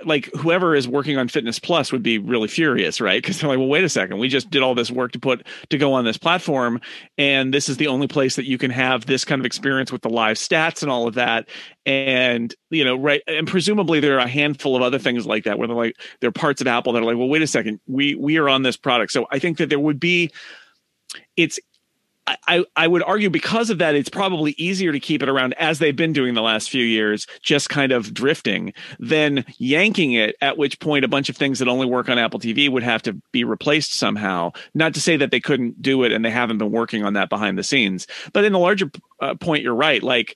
like 0.03 0.29
whoever 0.35 0.75
is 0.75 0.87
working 0.87 1.17
on 1.17 1.27
fitness 1.27 1.59
plus 1.59 1.91
would 1.91 2.03
be 2.03 2.17
really 2.17 2.47
furious 2.47 2.99
right? 2.99 3.21
Because 3.21 3.39
they're 3.39 3.49
like 3.49 3.59
well 3.59 3.67
wait 3.67 3.83
a 3.83 3.89
second. 3.89 4.17
We 4.17 4.27
just 4.27 4.49
did 4.49 4.61
all 4.61 4.75
this 4.75 4.91
work 4.91 5.11
to 5.13 5.19
put 5.19 5.45
to 5.69 5.77
go 5.77 5.93
on 5.93 6.05
this 6.05 6.17
platform 6.17 6.81
and 7.17 7.53
this 7.53 7.69
is 7.69 7.77
the 7.77 7.87
only 7.87 8.07
place 8.07 8.35
that 8.35 8.45
you 8.45 8.57
can 8.57 8.71
have 8.71 9.05
this 9.05 9.25
kind 9.25 9.41
of 9.41 9.45
experience 9.45 9.91
with 9.91 10.01
the 10.01 10.09
live 10.09 10.37
stats 10.37 10.81
and 10.81 10.91
all 10.91 11.07
of 11.07 11.15
that. 11.15 11.47
And 11.85 12.53
you 12.69 12.83
know 12.83 12.95
right 12.95 13.21
and 13.27 13.47
presumably 13.47 13.99
there 13.99 14.15
are 14.15 14.25
a 14.25 14.27
handful 14.27 14.75
of 14.75 14.81
other 14.81 14.99
things 14.99 15.25
like 15.25 15.43
that 15.45 15.57
where 15.57 15.67
they're 15.67 15.77
like 15.77 15.95
there 16.19 16.27
are 16.27 16.33
parts 16.33 16.61
of 16.61 16.67
apple 16.67 16.93
that 16.93 17.01
are 17.01 17.05
like 17.05 17.17
well 17.17 17.29
wait 17.29 17.41
a 17.41 17.47
second. 17.47 17.79
We 17.87 18.15
we 18.15 18.37
are 18.37 18.49
on 18.49 18.63
this 18.63 18.77
product. 18.77 19.11
So 19.11 19.27
i 19.31 19.39
think 19.39 19.57
that 19.57 19.69
there 19.69 19.79
would 19.79 19.99
be 19.99 20.31
it's 21.37 21.59
I, 22.27 22.65
I 22.75 22.87
would 22.87 23.03
argue 23.03 23.29
because 23.29 23.69
of 23.69 23.77
that, 23.77 23.93
it's 23.93 24.09
probably 24.09 24.55
easier 24.57 24.91
to 24.91 24.99
keep 24.99 25.21
it 25.21 25.29
around 25.29 25.53
as 25.55 25.77
they've 25.77 25.95
been 25.95 26.13
doing 26.13 26.33
the 26.33 26.41
last 26.41 26.71
few 26.71 26.83
years, 26.83 27.27
just 27.43 27.69
kind 27.69 27.91
of 27.91 28.15
drifting, 28.15 28.73
than 28.99 29.45
yanking 29.59 30.13
it, 30.13 30.35
at 30.41 30.57
which 30.57 30.79
point 30.79 31.05
a 31.05 31.07
bunch 31.07 31.29
of 31.29 31.37
things 31.37 31.59
that 31.59 31.67
only 31.67 31.85
work 31.85 32.09
on 32.09 32.17
Apple 32.17 32.39
TV 32.39 32.67
would 32.67 32.81
have 32.81 33.03
to 33.03 33.13
be 33.31 33.43
replaced 33.43 33.93
somehow. 33.93 34.51
Not 34.73 34.95
to 34.95 35.01
say 35.01 35.17
that 35.17 35.29
they 35.29 35.39
couldn't 35.39 35.81
do 35.81 36.03
it 36.03 36.11
and 36.11 36.25
they 36.25 36.31
haven't 36.31 36.57
been 36.57 36.71
working 36.71 37.03
on 37.03 37.13
that 37.13 37.29
behind 37.29 37.59
the 37.59 37.63
scenes. 37.63 38.07
But 38.33 38.43
in 38.43 38.53
the 38.53 38.59
larger 38.59 38.89
uh, 39.21 39.35
point, 39.35 39.61
you're 39.61 39.75
right. 39.75 40.01
Like, 40.01 40.35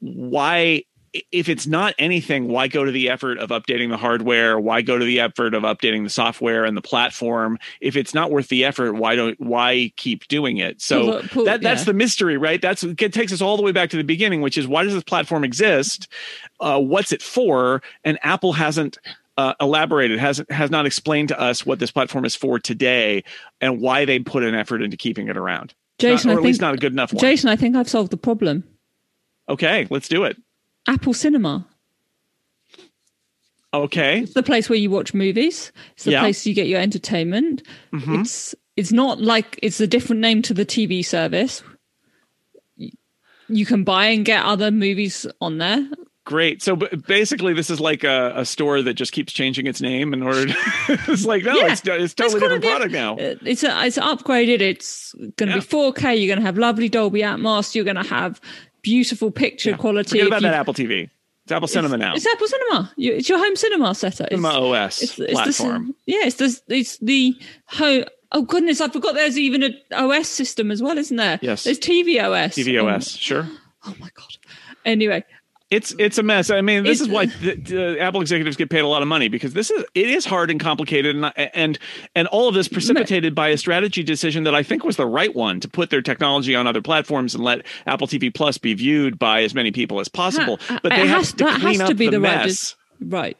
why 0.00 0.84
if 1.12 1.48
it's 1.48 1.66
not 1.66 1.94
anything, 1.98 2.48
why 2.48 2.68
go 2.68 2.84
to 2.84 2.90
the 2.90 3.10
effort 3.10 3.38
of 3.38 3.50
updating 3.50 3.90
the 3.90 3.96
hardware? 3.96 4.58
Why 4.58 4.80
go 4.80 4.98
to 4.98 5.04
the 5.04 5.20
effort 5.20 5.54
of 5.54 5.62
updating 5.62 6.04
the 6.04 6.10
software 6.10 6.64
and 6.64 6.76
the 6.76 6.82
platform? 6.82 7.58
If 7.80 7.96
it's 7.96 8.14
not 8.14 8.30
worth 8.30 8.48
the 8.48 8.64
effort, 8.64 8.94
why 8.94 9.14
don't 9.14 9.38
why 9.40 9.92
keep 9.96 10.26
doing 10.28 10.56
it? 10.56 10.80
So 10.80 11.02
pull, 11.02 11.28
pull, 11.28 11.44
that 11.44 11.60
that's 11.60 11.82
yeah. 11.82 11.86
the 11.86 11.92
mystery, 11.94 12.38
right? 12.38 12.62
That's 12.62 12.82
it 12.82 13.12
takes 13.12 13.32
us 13.32 13.42
all 13.42 13.56
the 13.56 13.62
way 13.62 13.72
back 13.72 13.90
to 13.90 13.96
the 13.96 14.04
beginning, 14.04 14.40
which 14.40 14.56
is 14.56 14.66
why 14.66 14.84
does 14.84 14.94
this 14.94 15.04
platform 15.04 15.44
exist? 15.44 16.08
Uh, 16.60 16.80
what's 16.80 17.12
it 17.12 17.22
for? 17.22 17.82
And 18.04 18.18
Apple 18.22 18.54
hasn't 18.54 18.98
uh, 19.36 19.54
elaborated, 19.60 20.18
has 20.18 20.42
has 20.48 20.70
not 20.70 20.86
explained 20.86 21.28
to 21.28 21.38
us 21.38 21.66
what 21.66 21.78
this 21.78 21.90
platform 21.90 22.24
is 22.24 22.34
for 22.34 22.58
today 22.58 23.24
and 23.60 23.80
why 23.80 24.04
they 24.04 24.18
put 24.18 24.42
an 24.42 24.54
effort 24.54 24.82
into 24.82 24.96
keeping 24.96 25.28
it 25.28 25.36
around. 25.36 25.74
Jason, 25.98 26.28
not, 26.28 26.34
or 26.34 26.38
at 26.38 26.38
think, 26.38 26.46
least 26.46 26.60
not 26.60 26.74
a 26.74 26.78
good 26.78 26.92
enough 26.92 27.12
one. 27.12 27.20
Jason, 27.20 27.50
I 27.50 27.56
think 27.56 27.76
I've 27.76 27.88
solved 27.88 28.10
the 28.10 28.16
problem. 28.16 28.64
Okay, 29.48 29.86
let's 29.90 30.08
do 30.08 30.24
it. 30.24 30.36
Apple 30.86 31.14
Cinema. 31.14 31.66
Okay. 33.74 34.20
It's 34.20 34.34
the 34.34 34.42
place 34.42 34.68
where 34.68 34.78
you 34.78 34.90
watch 34.90 35.14
movies. 35.14 35.72
It's 35.94 36.04
the 36.04 36.12
yeah. 36.12 36.20
place 36.20 36.44
you 36.46 36.54
get 36.54 36.66
your 36.66 36.80
entertainment. 36.80 37.62
Mm-hmm. 37.92 38.20
It's 38.20 38.54
it's 38.76 38.92
not 38.92 39.20
like 39.20 39.58
it's 39.62 39.80
a 39.80 39.86
different 39.86 40.20
name 40.20 40.42
to 40.42 40.54
the 40.54 40.66
TV 40.66 41.04
service. 41.04 41.62
You 43.48 43.66
can 43.66 43.84
buy 43.84 44.06
and 44.06 44.24
get 44.24 44.44
other 44.44 44.70
movies 44.70 45.26
on 45.40 45.58
there. 45.58 45.86
Great. 46.24 46.62
So 46.62 46.76
basically, 46.76 47.52
this 47.52 47.68
is 47.68 47.80
like 47.80 48.04
a, 48.04 48.32
a, 48.36 48.44
store 48.44 48.80
that 48.80 48.94
just 48.94 49.10
keeps 49.10 49.32
changing 49.32 49.66
its 49.66 49.80
name 49.80 50.14
in 50.14 50.22
order. 50.22 50.46
To, 50.46 50.54
it's 51.08 51.24
like 51.24 51.42
no, 51.42 51.54
yeah. 51.56 51.72
it's, 51.72 51.82
it's 51.84 52.14
totally 52.14 52.38
different 52.38 52.62
product 52.62 52.92
now. 52.92 53.16
It's 53.18 53.64
a, 53.64 53.84
it's 53.84 53.98
upgraded. 53.98 54.60
It's 54.60 55.12
going 55.36 55.50
to 55.50 55.56
yeah. 55.56 55.56
be 55.56 55.60
4K. 55.60 56.18
You're 56.18 56.28
going 56.28 56.38
to 56.38 56.46
have 56.46 56.56
lovely 56.56 56.88
Dolby 56.88 57.22
Atmos. 57.22 57.74
You're 57.74 57.84
going 57.84 57.96
to 57.96 58.04
have 58.04 58.40
beautiful 58.82 59.30
picture 59.30 59.70
yeah. 59.70 59.76
quality. 59.76 60.18
Forget 60.18 60.26
about 60.26 60.42
that 60.42 60.54
Apple 60.54 60.74
TV. 60.74 61.10
It's 61.44 61.52
Apple 61.52 61.68
Cinema 61.68 61.94
it's, 61.94 62.00
now. 62.00 62.14
It's 62.14 62.26
Apple 62.26 62.46
Cinema. 62.46 62.92
It's 62.96 63.28
your 63.28 63.38
home 63.38 63.56
cinema 63.56 63.94
setup. 63.94 64.28
Cinema 64.28 64.48
OS 64.48 65.02
it's, 65.02 65.18
it's 65.18 65.32
platform. 65.32 65.94
The, 66.06 66.12
yeah, 66.12 66.26
it's 66.26 66.36
the 66.36 66.60
it's 66.68 66.98
the 66.98 67.36
home. 67.66 68.04
Oh 68.30 68.42
goodness, 68.42 68.80
I 68.80 68.88
forgot. 68.88 69.14
There's 69.14 69.38
even 69.38 69.62
an 69.62 69.76
OS 69.92 70.28
system 70.28 70.70
as 70.70 70.82
well, 70.82 70.96
isn't 70.96 71.16
there? 71.16 71.38
Yes. 71.42 71.64
There's 71.64 71.78
TV 71.78 72.22
OS. 72.22 72.54
TV 72.54 72.82
OS. 72.82 73.14
Oh, 73.14 73.18
sure. 73.18 73.48
Oh 73.84 73.94
my 73.98 74.08
god. 74.14 74.36
Anyway, 74.84 75.24
it's 75.72 75.94
it's 75.98 76.18
a 76.18 76.22
mess. 76.22 76.50
I 76.50 76.60
mean, 76.60 76.84
this 76.84 77.00
it's, 77.00 77.08
is 77.08 77.08
why 77.08 77.26
the, 77.40 77.54
the 77.54 78.00
Apple 78.00 78.20
executives 78.20 78.56
get 78.56 78.68
paid 78.70 78.80
a 78.80 78.86
lot 78.86 79.02
of 79.02 79.08
money 79.08 79.28
because 79.28 79.54
this 79.54 79.70
is 79.70 79.84
it 79.94 80.08
is 80.08 80.26
hard 80.26 80.50
and 80.50 80.60
complicated, 80.60 81.16
and 81.16 81.32
and 81.36 81.78
and 82.14 82.28
all 82.28 82.48
of 82.48 82.54
this 82.54 82.68
precipitated 82.68 83.34
by 83.34 83.48
a 83.48 83.56
strategy 83.56 84.02
decision 84.02 84.44
that 84.44 84.54
I 84.54 84.62
think 84.62 84.84
was 84.84 84.96
the 84.96 85.06
right 85.06 85.34
one 85.34 85.60
to 85.60 85.68
put 85.68 85.90
their 85.90 86.02
technology 86.02 86.54
on 86.54 86.66
other 86.66 86.82
platforms 86.82 87.34
and 87.34 87.42
let 87.42 87.64
Apple 87.86 88.06
TV 88.06 88.32
Plus 88.32 88.58
be 88.58 88.74
viewed 88.74 89.18
by 89.18 89.42
as 89.42 89.54
many 89.54 89.72
people 89.72 89.98
as 89.98 90.08
possible. 90.08 90.58
But 90.68 90.92
uh, 90.92 90.96
they 90.96 91.06
have 91.06 91.34
to 91.36 91.58
clean 91.58 91.80
up 91.80 91.96
the, 91.96 92.08
the 92.08 92.20
mess. 92.20 92.76
Right, 93.00 93.36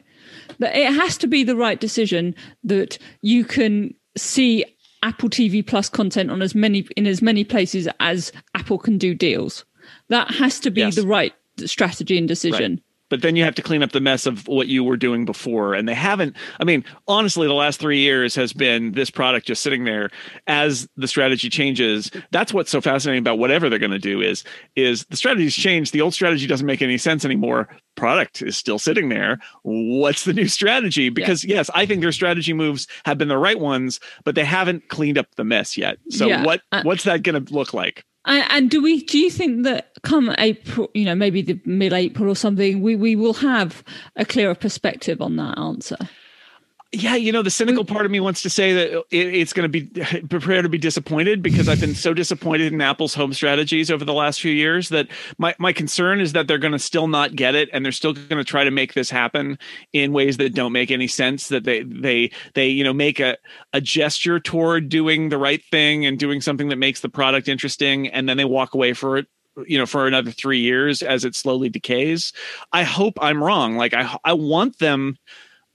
right. 0.59 0.75
It 0.75 0.91
has 0.93 1.17
to 1.19 1.27
be 1.27 1.43
the 1.43 1.55
right 1.55 1.79
decision 1.79 2.33
that 2.63 2.97
you 3.21 3.45
can 3.45 3.93
see 4.17 4.65
Apple 5.03 5.29
TV 5.29 5.65
Plus 5.65 5.87
content 5.87 6.31
on 6.31 6.41
as 6.41 6.55
many 6.55 6.87
in 6.97 7.05
as 7.05 7.21
many 7.21 7.43
places 7.43 7.87
as 7.99 8.31
Apple 8.55 8.79
can 8.79 8.97
do 8.97 9.13
deals. 9.13 9.65
That 10.09 10.31
has 10.31 10.59
to 10.61 10.71
be 10.71 10.81
yes. 10.81 10.95
the 10.95 11.05
right 11.05 11.33
strategy 11.57 12.17
and 12.17 12.27
decision. 12.27 12.73
Right. 12.73 12.83
But 13.09 13.21
then 13.21 13.35
you 13.35 13.43
have 13.43 13.53
to 13.55 13.61
clean 13.61 13.83
up 13.83 13.91
the 13.91 13.99
mess 13.99 14.25
of 14.25 14.47
what 14.47 14.67
you 14.67 14.83
were 14.83 14.97
doing 14.97 15.23
before. 15.23 15.75
And 15.75 15.87
they 15.87 15.93
haven't, 15.93 16.35
I 16.59 16.63
mean, 16.63 16.83
honestly, 17.07 17.45
the 17.45 17.53
last 17.53 17.79
three 17.79 17.99
years 17.99 18.33
has 18.33 18.53
been 18.53 18.93
this 18.93 19.11
product 19.11 19.45
just 19.45 19.61
sitting 19.61 19.83
there 19.83 20.09
as 20.47 20.87
the 20.97 21.07
strategy 21.07 21.47
changes. 21.47 22.09
That's 22.31 22.53
what's 22.53 22.71
so 22.71 22.81
fascinating 22.81 23.19
about 23.19 23.37
whatever 23.37 23.69
they're 23.69 23.77
going 23.77 23.91
to 23.91 23.99
do 23.99 24.19
is, 24.19 24.43
is 24.75 25.05
the 25.11 25.17
strategy's 25.17 25.53
changed. 25.53 25.93
The 25.93 26.01
old 26.01 26.15
strategy 26.15 26.47
doesn't 26.47 26.65
make 26.65 26.81
any 26.81 26.97
sense 26.97 27.23
anymore. 27.23 27.69
Product 27.95 28.41
is 28.41 28.57
still 28.57 28.79
sitting 28.79 29.09
there. 29.09 29.37
What's 29.61 30.25
the 30.25 30.33
new 30.33 30.47
strategy? 30.47 31.09
Because 31.09 31.43
yeah. 31.43 31.57
yes, 31.57 31.69
I 31.75 31.85
think 31.85 32.01
their 32.01 32.13
strategy 32.13 32.53
moves 32.53 32.87
have 33.05 33.19
been 33.19 33.27
the 33.27 33.37
right 33.37 33.59
ones, 33.59 33.99
but 34.23 34.33
they 34.33 34.45
haven't 34.45 34.89
cleaned 34.89 35.19
up 35.19 35.27
the 35.35 35.43
mess 35.43 35.77
yet. 35.77 35.97
So 36.09 36.25
yeah. 36.25 36.43
what, 36.43 36.61
uh, 36.71 36.81
what's 36.81 37.03
that 37.03 37.21
going 37.21 37.45
to 37.45 37.53
look 37.53 37.75
like? 37.75 38.05
And, 38.25 38.69
do 38.69 38.81
we? 38.81 39.03
Do 39.03 39.17
you 39.17 39.29
think 39.29 39.63
that 39.63 39.91
come 40.01 40.33
April, 40.37 40.89
you 40.93 41.05
know, 41.05 41.15
maybe 41.15 41.41
the 41.41 41.59
mid-April 41.65 42.29
or 42.29 42.35
something, 42.35 42.81
we 42.81 42.95
we 42.95 43.15
will 43.15 43.33
have 43.35 43.83
a 44.15 44.25
clearer 44.25 44.55
perspective 44.55 45.21
on 45.21 45.35
that 45.35 45.57
answer? 45.57 45.97
Yeah, 46.93 47.15
you 47.15 47.31
know, 47.31 47.41
the 47.41 47.49
cynical 47.49 47.83
mm. 47.83 47.87
part 47.87 48.05
of 48.05 48.11
me 48.11 48.19
wants 48.19 48.43
to 48.43 48.49
say 48.49 48.73
that 48.73 49.03
it, 49.09 49.35
it's 49.35 49.51
going 49.51 49.69
to 49.69 49.81
be 49.81 50.21
prepare 50.29 50.61
to 50.61 50.69
be 50.69 50.77
disappointed 50.77 51.41
because 51.41 51.67
I've 51.67 51.79
been 51.79 51.95
so 51.95 52.13
disappointed 52.13 52.71
in 52.71 52.79
Apple's 52.81 53.15
home 53.15 53.33
strategies 53.33 53.89
over 53.89 54.05
the 54.05 54.13
last 54.13 54.39
few 54.39 54.51
years 54.51 54.89
that 54.89 55.07
my, 55.39 55.55
my 55.57 55.73
concern 55.73 56.21
is 56.21 56.33
that 56.33 56.47
they're 56.47 56.59
going 56.59 56.73
to 56.73 56.79
still 56.79 57.07
not 57.07 57.35
get 57.35 57.55
it 57.55 57.69
and 57.73 57.83
they're 57.83 57.91
still 57.91 58.13
going 58.13 58.37
to 58.37 58.43
try 58.43 58.63
to 58.63 58.69
make 58.69 58.93
this 58.93 59.09
happen 59.09 59.57
in 59.91 60.13
ways 60.13 60.37
that 60.37 60.53
don't 60.53 60.71
make 60.71 60.91
any 60.91 61.07
sense. 61.07 61.47
That 61.47 61.63
they 61.63 61.81
they 61.81 62.31
they 62.53 62.67
you 62.67 62.83
know 62.83 62.93
make 62.93 63.19
a 63.19 63.37
a 63.73 63.81
gesture 63.81 64.39
toward 64.39 64.89
doing 64.89 65.29
the 65.29 65.39
right 65.39 65.63
thing 65.71 66.05
and 66.05 66.19
doing 66.19 66.41
something 66.41 66.69
that 66.69 66.77
makes 66.77 67.01
the 67.01 67.09
product 67.09 67.47
interesting, 67.47 68.07
and 68.07 68.29
then 68.29 68.37
they 68.37 68.45
walk 68.45 68.75
away 68.75 68.93
for 68.93 69.17
it 69.17 69.27
you 69.67 69.77
know 69.77 69.85
for 69.85 70.07
another 70.07 70.31
three 70.31 70.59
years 70.59 71.01
as 71.01 71.25
it 71.25 71.33
slowly 71.33 71.69
decays. 71.69 72.33
I 72.71 72.83
hope 72.83 73.17
I'm 73.19 73.43
wrong. 73.43 73.77
Like 73.77 73.95
I 73.95 74.15
I 74.23 74.33
want 74.33 74.77
them 74.77 75.17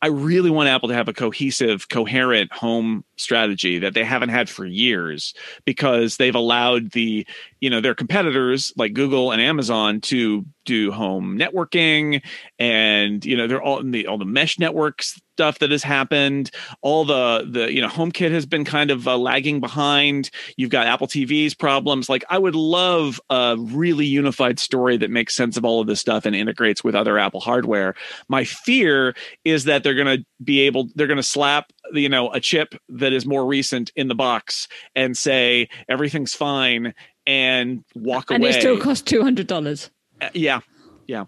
I 0.00 0.08
really 0.08 0.50
want 0.50 0.68
Apple 0.68 0.88
to 0.88 0.94
have 0.94 1.08
a 1.08 1.12
cohesive, 1.12 1.88
coherent 1.88 2.52
home 2.52 3.04
strategy 3.18 3.78
that 3.78 3.94
they 3.94 4.04
haven't 4.04 4.28
had 4.30 4.48
for 4.48 4.64
years 4.64 5.34
because 5.64 6.16
they've 6.16 6.34
allowed 6.34 6.92
the, 6.92 7.26
you 7.60 7.70
know, 7.70 7.80
their 7.80 7.94
competitors 7.94 8.72
like 8.76 8.94
Google 8.94 9.32
and 9.32 9.40
Amazon 9.40 10.00
to 10.02 10.44
do 10.64 10.92
home 10.92 11.38
networking 11.38 12.22
and, 12.58 13.24
you 13.24 13.36
know, 13.36 13.46
they're 13.46 13.62
all 13.62 13.80
in 13.80 13.90
the 13.90 14.06
all 14.06 14.18
the 14.18 14.24
mesh 14.24 14.58
networks 14.58 15.20
stuff 15.38 15.60
that 15.60 15.70
has 15.70 15.84
happened. 15.84 16.50
All 16.82 17.04
the 17.04 17.46
the 17.48 17.72
you 17.72 17.80
know 17.80 17.86
HomeKit 17.86 18.32
has 18.32 18.44
been 18.44 18.64
kind 18.64 18.90
of 18.90 19.06
uh, 19.06 19.16
lagging 19.16 19.60
behind. 19.60 20.30
You've 20.56 20.70
got 20.70 20.88
Apple 20.88 21.06
TV's 21.06 21.54
problems. 21.54 22.08
Like 22.08 22.24
I 22.28 22.38
would 22.38 22.56
love 22.56 23.20
a 23.30 23.54
really 23.56 24.04
unified 24.04 24.58
story 24.58 24.96
that 24.96 25.12
makes 25.12 25.36
sense 25.36 25.56
of 25.56 25.64
all 25.64 25.80
of 25.80 25.86
this 25.86 26.00
stuff 26.00 26.26
and 26.26 26.34
integrates 26.34 26.82
with 26.82 26.96
other 26.96 27.20
Apple 27.20 27.38
hardware. 27.38 27.94
My 28.28 28.42
fear 28.42 29.14
is 29.44 29.62
that 29.64 29.84
they're 29.84 29.94
going 29.94 30.18
to 30.18 30.26
be 30.42 30.62
able 30.62 30.88
they're 30.96 31.06
going 31.06 31.18
to 31.18 31.22
slap 31.22 31.72
you 31.92 32.08
know 32.08 32.32
a 32.32 32.40
chip 32.40 32.74
that 32.88 33.07
is 33.12 33.26
more 33.26 33.46
recent 33.46 33.90
in 33.96 34.08
the 34.08 34.14
box 34.14 34.68
and 34.94 35.16
say 35.16 35.68
everything's 35.88 36.34
fine 36.34 36.94
and 37.26 37.84
walk 37.94 38.30
and 38.30 38.42
away. 38.42 38.50
And 38.50 38.56
it 38.56 38.60
still 38.60 38.78
costs 38.78 39.02
two 39.02 39.22
hundred 39.22 39.46
dollars. 39.46 39.90
Uh, 40.20 40.30
yeah, 40.34 40.60
yeah. 41.06 41.24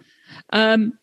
Um, 0.50 0.98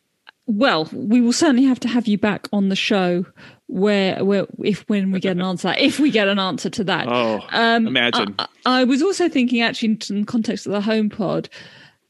well, 0.47 0.87
we 0.93 1.19
will 1.19 1.33
certainly 1.33 1.65
have 1.65 1.79
to 1.81 1.89
have 1.89 2.07
you 2.07 2.17
back 2.17 2.47
on 2.53 2.69
the 2.69 2.75
show 2.75 3.25
where, 3.67 4.23
where 4.23 4.47
if 4.63 4.87
when 4.87 5.11
we 5.11 5.19
get 5.19 5.35
an 5.35 5.41
answer, 5.43 5.75
if 5.77 5.99
we 5.99 6.09
get 6.09 6.27
an 6.29 6.39
answer 6.39 6.69
to 6.69 6.83
that. 6.85 7.07
Oh, 7.09 7.41
um, 7.51 7.85
imagine. 7.85 8.33
I, 8.39 8.47
I, 8.65 8.83
was 8.85 9.03
also 9.03 9.27
thinking, 9.27 9.61
actually, 9.61 9.97
in 10.09 10.21
the 10.21 10.25
context 10.25 10.65
of 10.65 10.71
the 10.71 10.79
HomePod 10.79 11.49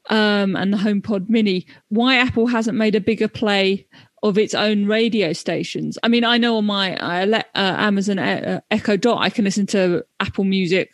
um, 0.09 0.55
and 0.55 0.71
the 0.71 0.77
HomePod 0.77 1.29
Mini, 1.29 1.65
why 1.89 2.17
Apple 2.17 2.45
hasn't 2.45 2.77
made 2.77 2.93
a 2.93 3.01
bigger 3.01 3.27
play 3.27 3.87
of 4.27 4.37
its 4.37 4.53
own 4.53 4.85
radio 4.85 5.33
stations. 5.33 5.97
I 6.03 6.07
mean, 6.07 6.23
I 6.23 6.37
know 6.37 6.57
on 6.57 6.65
my 6.65 6.95
uh, 6.97 7.41
Amazon 7.55 8.19
uh, 8.19 8.61
Echo 8.71 8.97
Dot, 8.97 9.21
I 9.21 9.29
can 9.29 9.45
listen 9.45 9.65
to 9.67 10.05
Apple 10.19 10.43
Music. 10.43 10.91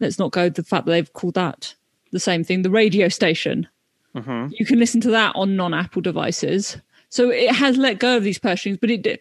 Let's 0.00 0.18
not 0.18 0.32
go 0.32 0.48
the 0.48 0.62
fact 0.62 0.86
that 0.86 0.92
they've 0.92 1.12
called 1.12 1.34
that 1.34 1.74
the 2.12 2.20
same 2.20 2.44
thing, 2.44 2.62
the 2.62 2.70
radio 2.70 3.08
station. 3.08 3.66
Mm-hmm. 4.14 4.54
You 4.58 4.66
can 4.66 4.78
listen 4.78 5.00
to 5.02 5.10
that 5.10 5.34
on 5.34 5.56
non-Apple 5.56 6.02
devices. 6.02 6.76
So 7.08 7.30
it 7.30 7.54
has 7.54 7.76
let 7.76 7.98
go 7.98 8.16
of 8.16 8.22
these 8.22 8.38
purchasings, 8.38 8.78
but 8.78 8.90
it 8.90 9.20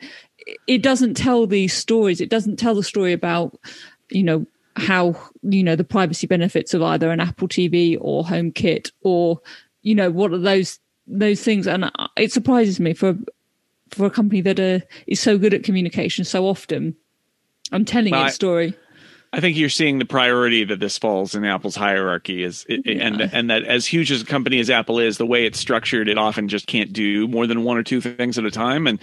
it 0.67 0.83
doesn't 0.83 1.15
tell 1.15 1.47
these 1.47 1.73
stories. 1.73 2.21
It 2.21 2.29
doesn't 2.29 2.57
tell 2.57 2.75
the 2.75 2.83
story 2.83 3.13
about 3.13 3.59
you 4.09 4.23
know 4.23 4.45
how 4.75 5.15
you 5.41 5.63
know 5.63 5.75
the 5.75 5.83
privacy 5.83 6.27
benefits 6.27 6.73
of 6.73 6.81
either 6.81 7.11
an 7.11 7.19
Apple 7.19 7.47
TV 7.47 7.97
or 7.99 8.23
HomeKit 8.23 8.91
or 9.01 9.41
you 9.81 9.95
know 9.95 10.11
what 10.11 10.31
are 10.31 10.37
those 10.37 10.79
those 11.07 11.41
things. 11.41 11.67
And 11.67 11.91
it 12.17 12.31
surprises 12.31 12.79
me 12.79 12.93
for 12.93 13.17
for 13.91 14.05
a 14.05 14.09
company 14.11 14.41
that 14.41 14.59
uh, 14.59 14.85
is 15.07 15.19
so 15.19 15.37
good 15.37 15.53
at 15.53 15.63
communication 15.63 16.25
so 16.25 16.45
often. 16.45 16.95
I'm 17.71 17.85
telling 17.85 18.11
well, 18.11 18.25
its 18.25 18.35
story. 18.35 18.75
I 19.33 19.39
think 19.39 19.55
you're 19.55 19.69
seeing 19.69 19.99
the 19.99 20.05
priority 20.05 20.65
that 20.65 20.79
this 20.79 20.97
falls 20.97 21.35
in 21.35 21.45
Apple's 21.45 21.75
hierarchy 21.75 22.43
is, 22.43 22.65
yeah. 22.67 23.07
and 23.07 23.21
and 23.21 23.49
that 23.49 23.63
as 23.63 23.85
huge 23.85 24.11
as 24.11 24.21
a 24.21 24.25
company 24.25 24.59
as 24.59 24.69
Apple 24.69 24.99
is, 24.99 25.17
the 25.17 25.25
way 25.25 25.45
it's 25.45 25.57
structured, 25.57 26.09
it 26.09 26.17
often 26.17 26.49
just 26.49 26.67
can't 26.67 26.91
do 26.91 27.27
more 27.29 27.47
than 27.47 27.63
one 27.63 27.77
or 27.77 27.83
two 27.83 28.01
things 28.01 28.37
at 28.37 28.43
a 28.43 28.51
time. 28.51 28.87
And 28.87 28.99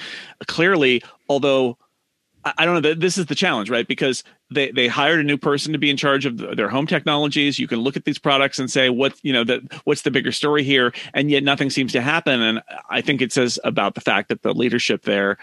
clearly, 0.47 1.03
although 1.31 1.79
I 2.57 2.65
don't 2.65 2.83
know, 2.83 2.95
this 2.95 3.19
is 3.19 3.27
the 3.27 3.35
challenge, 3.35 3.71
right? 3.71 3.87
Because 3.87 4.25
they 4.51 4.71
they 4.71 4.89
hired 4.89 5.21
a 5.21 5.25
new 5.25 5.37
person 5.37 5.73
to 5.73 5.79
be 5.79 5.91
in 5.91 5.97
charge 5.97 6.27
of 6.27 6.39
their 6.57 6.69
home 6.69 6.87
technologies. 6.87 7.59
You 7.59 7.69
can 7.69 7.81
look 7.81 7.97
at 7.97 8.05
these 8.05 8.19
products 8.19 8.59
and 8.59 8.71
say 8.71 8.89
what 8.89 9.15
you 9.23 9.33
know 9.33 9.45
that 9.45 9.61
what's 9.85 10.03
the 10.03 10.11
bigger 10.11 10.33
story 10.33 10.63
here, 10.63 10.93
and 11.15 11.31
yet 11.31 11.43
nothing 11.43 11.71
seems 11.71 11.93
to 11.93 12.01
happen. 12.01 12.41
And 12.41 12.63
I 12.89 13.01
think 13.01 13.21
it 13.21 13.33
says 13.33 13.59
about 13.65 13.95
the 13.95 14.01
fact 14.01 14.29
that 14.29 14.43
the 14.43 14.55
leadership 14.55 15.03
there 15.03 15.39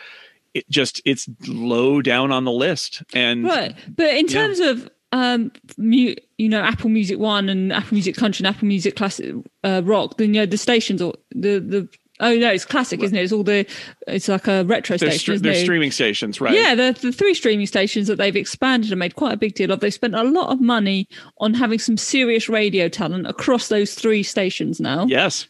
it 0.55 0.67
just 0.69 1.01
it's 1.05 1.29
low 1.47 2.01
down 2.01 2.31
on 2.31 2.45
the 2.45 2.51
list 2.51 3.03
and 3.13 3.43
right 3.43 3.75
but 3.93 4.07
in 4.15 4.25
terms 4.25 4.59
yeah. 4.59 4.69
of 4.69 4.89
um 5.11 5.51
you 5.77 6.15
know 6.39 6.61
apple 6.61 6.89
music 6.89 7.19
one 7.19 7.49
and 7.49 7.71
apple 7.71 7.93
music 7.93 8.15
country 8.15 8.45
and 8.45 8.55
apple 8.55 8.67
music 8.67 8.95
classic 8.95 9.35
uh, 9.63 9.81
rock 9.83 10.17
then 10.17 10.33
you 10.33 10.39
know 10.39 10.45
the 10.45 10.57
stations 10.57 11.01
or 11.01 11.13
the 11.31 11.59
the 11.59 11.87
Oh 12.19 12.33
no, 12.33 12.51
it's 12.51 12.63
classic, 12.63 13.03
isn't 13.03 13.17
it? 13.17 13.23
It's 13.23 13.33
all 13.33 13.43
the, 13.43 13.65
it's 14.07 14.29
like 14.29 14.47
a 14.47 14.63
retro 14.63 14.97
they're 14.97 15.11
station. 15.11 15.41
they're 15.41 15.55
streaming 15.55 15.91
stations, 15.91 16.39
right? 16.39 16.53
Yeah, 16.53 16.73
the 16.73 16.97
the 16.99 17.11
three 17.11 17.33
streaming 17.33 17.65
stations 17.65 18.07
that 18.07 18.17
they've 18.17 18.35
expanded 18.35 18.91
and 18.91 18.99
made 18.99 19.15
quite 19.15 19.33
a 19.33 19.37
big 19.37 19.53
deal 19.53 19.71
of. 19.71 19.81
They've 19.81 19.93
spent 19.93 20.15
a 20.15 20.23
lot 20.23 20.49
of 20.49 20.61
money 20.61 21.09
on 21.39 21.53
having 21.55 21.79
some 21.79 21.97
serious 21.97 22.47
radio 22.47 22.87
talent 22.87 23.27
across 23.27 23.67
those 23.67 23.95
three 23.95 24.23
stations 24.23 24.79
now. 24.79 25.05
Yes. 25.07 25.47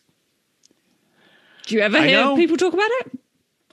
Do 1.67 1.75
you 1.75 1.82
ever 1.82 2.01
hear 2.01 2.36
people 2.36 2.58
talk 2.58 2.73
about 2.73 2.89
it? 3.01 3.19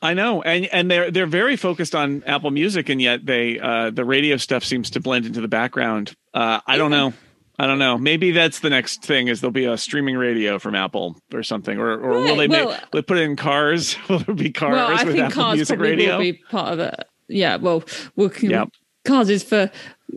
I 0.02 0.14
know, 0.14 0.42
and 0.42 0.66
and 0.66 0.90
they're 0.90 1.10
they're 1.10 1.26
very 1.26 1.56
focused 1.56 1.94
on 1.94 2.24
Apple 2.26 2.50
Music, 2.50 2.88
and 2.88 3.00
yet 3.00 3.24
they 3.24 3.58
uh, 3.58 3.90
the 3.90 4.04
radio 4.04 4.36
stuff 4.36 4.64
seems 4.64 4.90
to 4.90 5.00
blend 5.00 5.26
into 5.26 5.40
the 5.40 5.48
background. 5.48 6.14
Uh, 6.34 6.60
I 6.66 6.76
don't 6.76 6.90
know. 6.90 7.12
I 7.58 7.66
don't 7.66 7.78
know. 7.78 7.98
Maybe 7.98 8.32
that's 8.32 8.60
the 8.60 8.70
next 8.70 9.04
thing 9.04 9.28
is 9.28 9.40
there'll 9.40 9.52
be 9.52 9.66
a 9.66 9.76
streaming 9.76 10.16
radio 10.16 10.58
from 10.58 10.74
Apple 10.74 11.16
or 11.32 11.42
something, 11.42 11.78
or 11.78 11.92
or 11.92 12.10
right. 12.10 12.24
will 12.24 12.36
they 12.36 12.48
well, 12.48 12.70
make, 12.70 12.92
will 12.92 13.02
put 13.02 13.18
it 13.18 13.22
in 13.22 13.36
cars? 13.36 13.96
will 14.08 14.20
there 14.20 14.34
be 14.34 14.50
cars 14.50 14.72
well, 14.72 14.88
I 14.88 15.04
with 15.04 15.14
think 15.14 15.26
Apple 15.26 15.42
cars 15.42 15.56
Music 15.56 15.76
probably 15.76 15.90
radio? 15.90 16.16
Will 16.16 16.22
be 16.22 16.32
part 16.50 16.72
of 16.72 16.80
it. 16.80 17.08
Yeah. 17.28 17.56
Well, 17.56 17.84
we'll. 18.16 18.32
Yep. 18.40 18.70
cars 19.04 19.28
is 19.28 19.44
for 19.44 19.70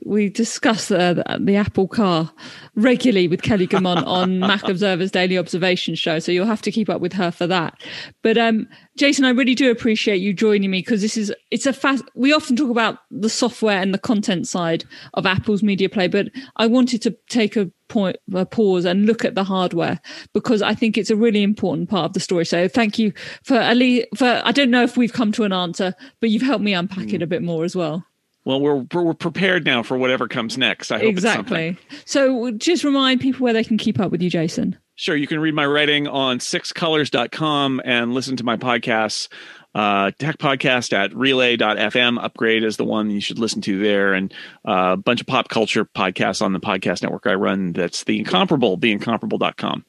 we 0.04 0.30
discuss 0.30 0.92
uh, 0.92 1.14
the, 1.14 1.40
the, 1.40 1.56
Apple 1.56 1.88
car 1.88 2.32
regularly 2.76 3.28
with 3.28 3.42
Kelly 3.42 3.68
Guimont 3.68 4.04
on 4.08 4.40
Mac 4.40 4.68
Observer's 4.68 5.12
Daily 5.12 5.38
Observation 5.38 5.96
Show, 5.96 6.20
so 6.20 6.32
you'll 6.32 6.46
have 6.46 6.62
to 6.64 6.72
keep 6.72 6.90
up 6.90 7.02
with 7.02 7.14
her 7.14 7.32
for 7.32 7.48
that. 7.48 7.82
But 8.22 8.38
um, 8.38 8.68
Jason, 8.98 9.26
I 9.26 9.30
really 9.30 9.56
do 9.56 9.72
appreciate 9.72 10.18
you 10.18 10.34
joining 10.34 10.72
me 10.72 10.80
because 10.80 11.02
this 11.02 11.18
is 11.18 11.34
it's 11.52 11.66
a 11.66 11.74
fast. 11.74 12.04
We 12.16 12.34
often 12.34 12.56
talk 12.56 12.70
about 12.70 13.00
the 13.10 13.30
software 13.30 13.82
and 13.82 13.94
the 13.94 14.00
content 14.00 14.48
side 14.48 14.84
of 15.14 15.26
Apple's 15.26 15.64
media 15.64 15.90
play, 15.90 16.08
but 16.08 16.28
I 16.58 16.68
wanted 16.68 17.02
to 17.04 17.16
take 17.30 17.56
a 17.56 17.72
point 17.88 18.18
a 18.34 18.46
pause 18.46 18.86
and 18.86 19.06
look 19.06 19.24
at 19.24 19.36
the 19.36 19.44
hardware 19.44 20.00
because 20.34 20.62
I 20.62 20.74
think 20.74 20.98
it's 20.98 21.10
a 21.12 21.16
really 21.16 21.44
important 21.44 21.90
part 21.90 22.06
of 22.06 22.14
the 22.14 22.20
story. 22.20 22.46
So 22.46 22.68
thank 22.68 22.98
you 22.98 23.14
for 23.44 23.60
Ali. 23.60 24.08
For 24.16 24.42
I 24.44 24.52
don't 24.52 24.72
know 24.72 24.84
if 24.84 24.98
we've 24.98 25.14
come 25.14 25.32
to 25.34 25.44
an 25.44 25.54
answer, 25.54 25.94
but 26.20 26.30
you've 26.30 26.42
helped 26.42 26.64
me 26.64 26.74
unpack 26.74 27.08
mm. 27.08 27.14
it 27.14 27.22
a 27.22 27.28
bit 27.28 27.44
more 27.44 27.64
as 27.64 27.76
well. 27.76 28.06
Well, 28.46 28.62
we're 28.62 28.86
we're 28.94 29.14
prepared 29.16 29.66
now 29.66 29.82
for 29.82 29.98
whatever 29.98 30.28
comes 30.28 30.58
next. 30.58 30.92
I 30.92 31.00
hope 31.00 31.08
exactly. 31.08 31.78
So, 32.06 32.52
just 32.52 32.84
remind 32.84 33.20
people 33.20 33.44
where 33.44 33.54
they 33.54 33.64
can 33.64 33.78
keep 33.78 34.00
up 34.00 34.12
with 34.12 34.22
you, 34.22 34.30
Jason. 34.30 34.78
Sure, 34.94 35.16
you 35.16 35.28
can 35.28 35.40
read 35.40 35.56
my 35.56 35.66
writing 35.66 36.08
on 36.08 36.40
sixcolors.com 36.40 37.82
and 37.84 38.14
listen 38.14 38.38
to 38.38 38.44
my 38.44 38.56
podcasts. 38.56 39.28
Uh, 39.74 40.12
tech 40.20 40.38
podcast 40.38 40.94
at 40.94 41.14
relay.fm. 41.14 42.24
Upgrade 42.24 42.64
is 42.64 42.78
the 42.78 42.86
one 42.86 43.10
you 43.10 43.20
should 43.20 43.40
listen 43.40 43.62
to 43.62 43.78
there, 43.80 44.14
and 44.14 44.34
uh, 44.66 44.92
a 44.94 44.98
bunch 44.98 45.20
of 45.20 45.28
pop 45.28 45.50
culture 45.50 45.84
podcasts 45.84 46.42
on 46.42 46.54
the 46.54 46.62
podcast 46.62 47.02
network 47.02 47.28
I 47.28 47.34
run. 47.34 47.74
That's 47.74 48.06
the 48.06 48.20
incomparable, 48.20 48.78
theincomparable.com. 48.78 49.84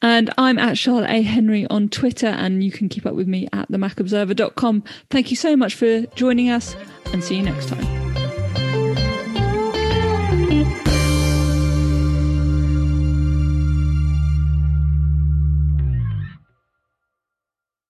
And 0.00 0.32
I'm 0.38 0.58
at 0.58 0.78
Charlotte 0.78 1.10
A. 1.10 1.22
Henry 1.22 1.66
on 1.68 1.88
Twitter, 1.88 2.28
and 2.28 2.62
you 2.62 2.70
can 2.70 2.88
keep 2.88 3.04
up 3.04 3.14
with 3.14 3.26
me 3.26 3.48
at 3.52 3.70
themacobserver.com. 3.70 4.84
Thank 5.10 5.30
you 5.30 5.36
so 5.36 5.56
much 5.56 5.74
for 5.74 6.02
joining 6.14 6.50
us, 6.50 6.76
and 7.12 7.22
see 7.24 7.36
you 7.36 7.42
next 7.42 7.68
time. 7.68 7.97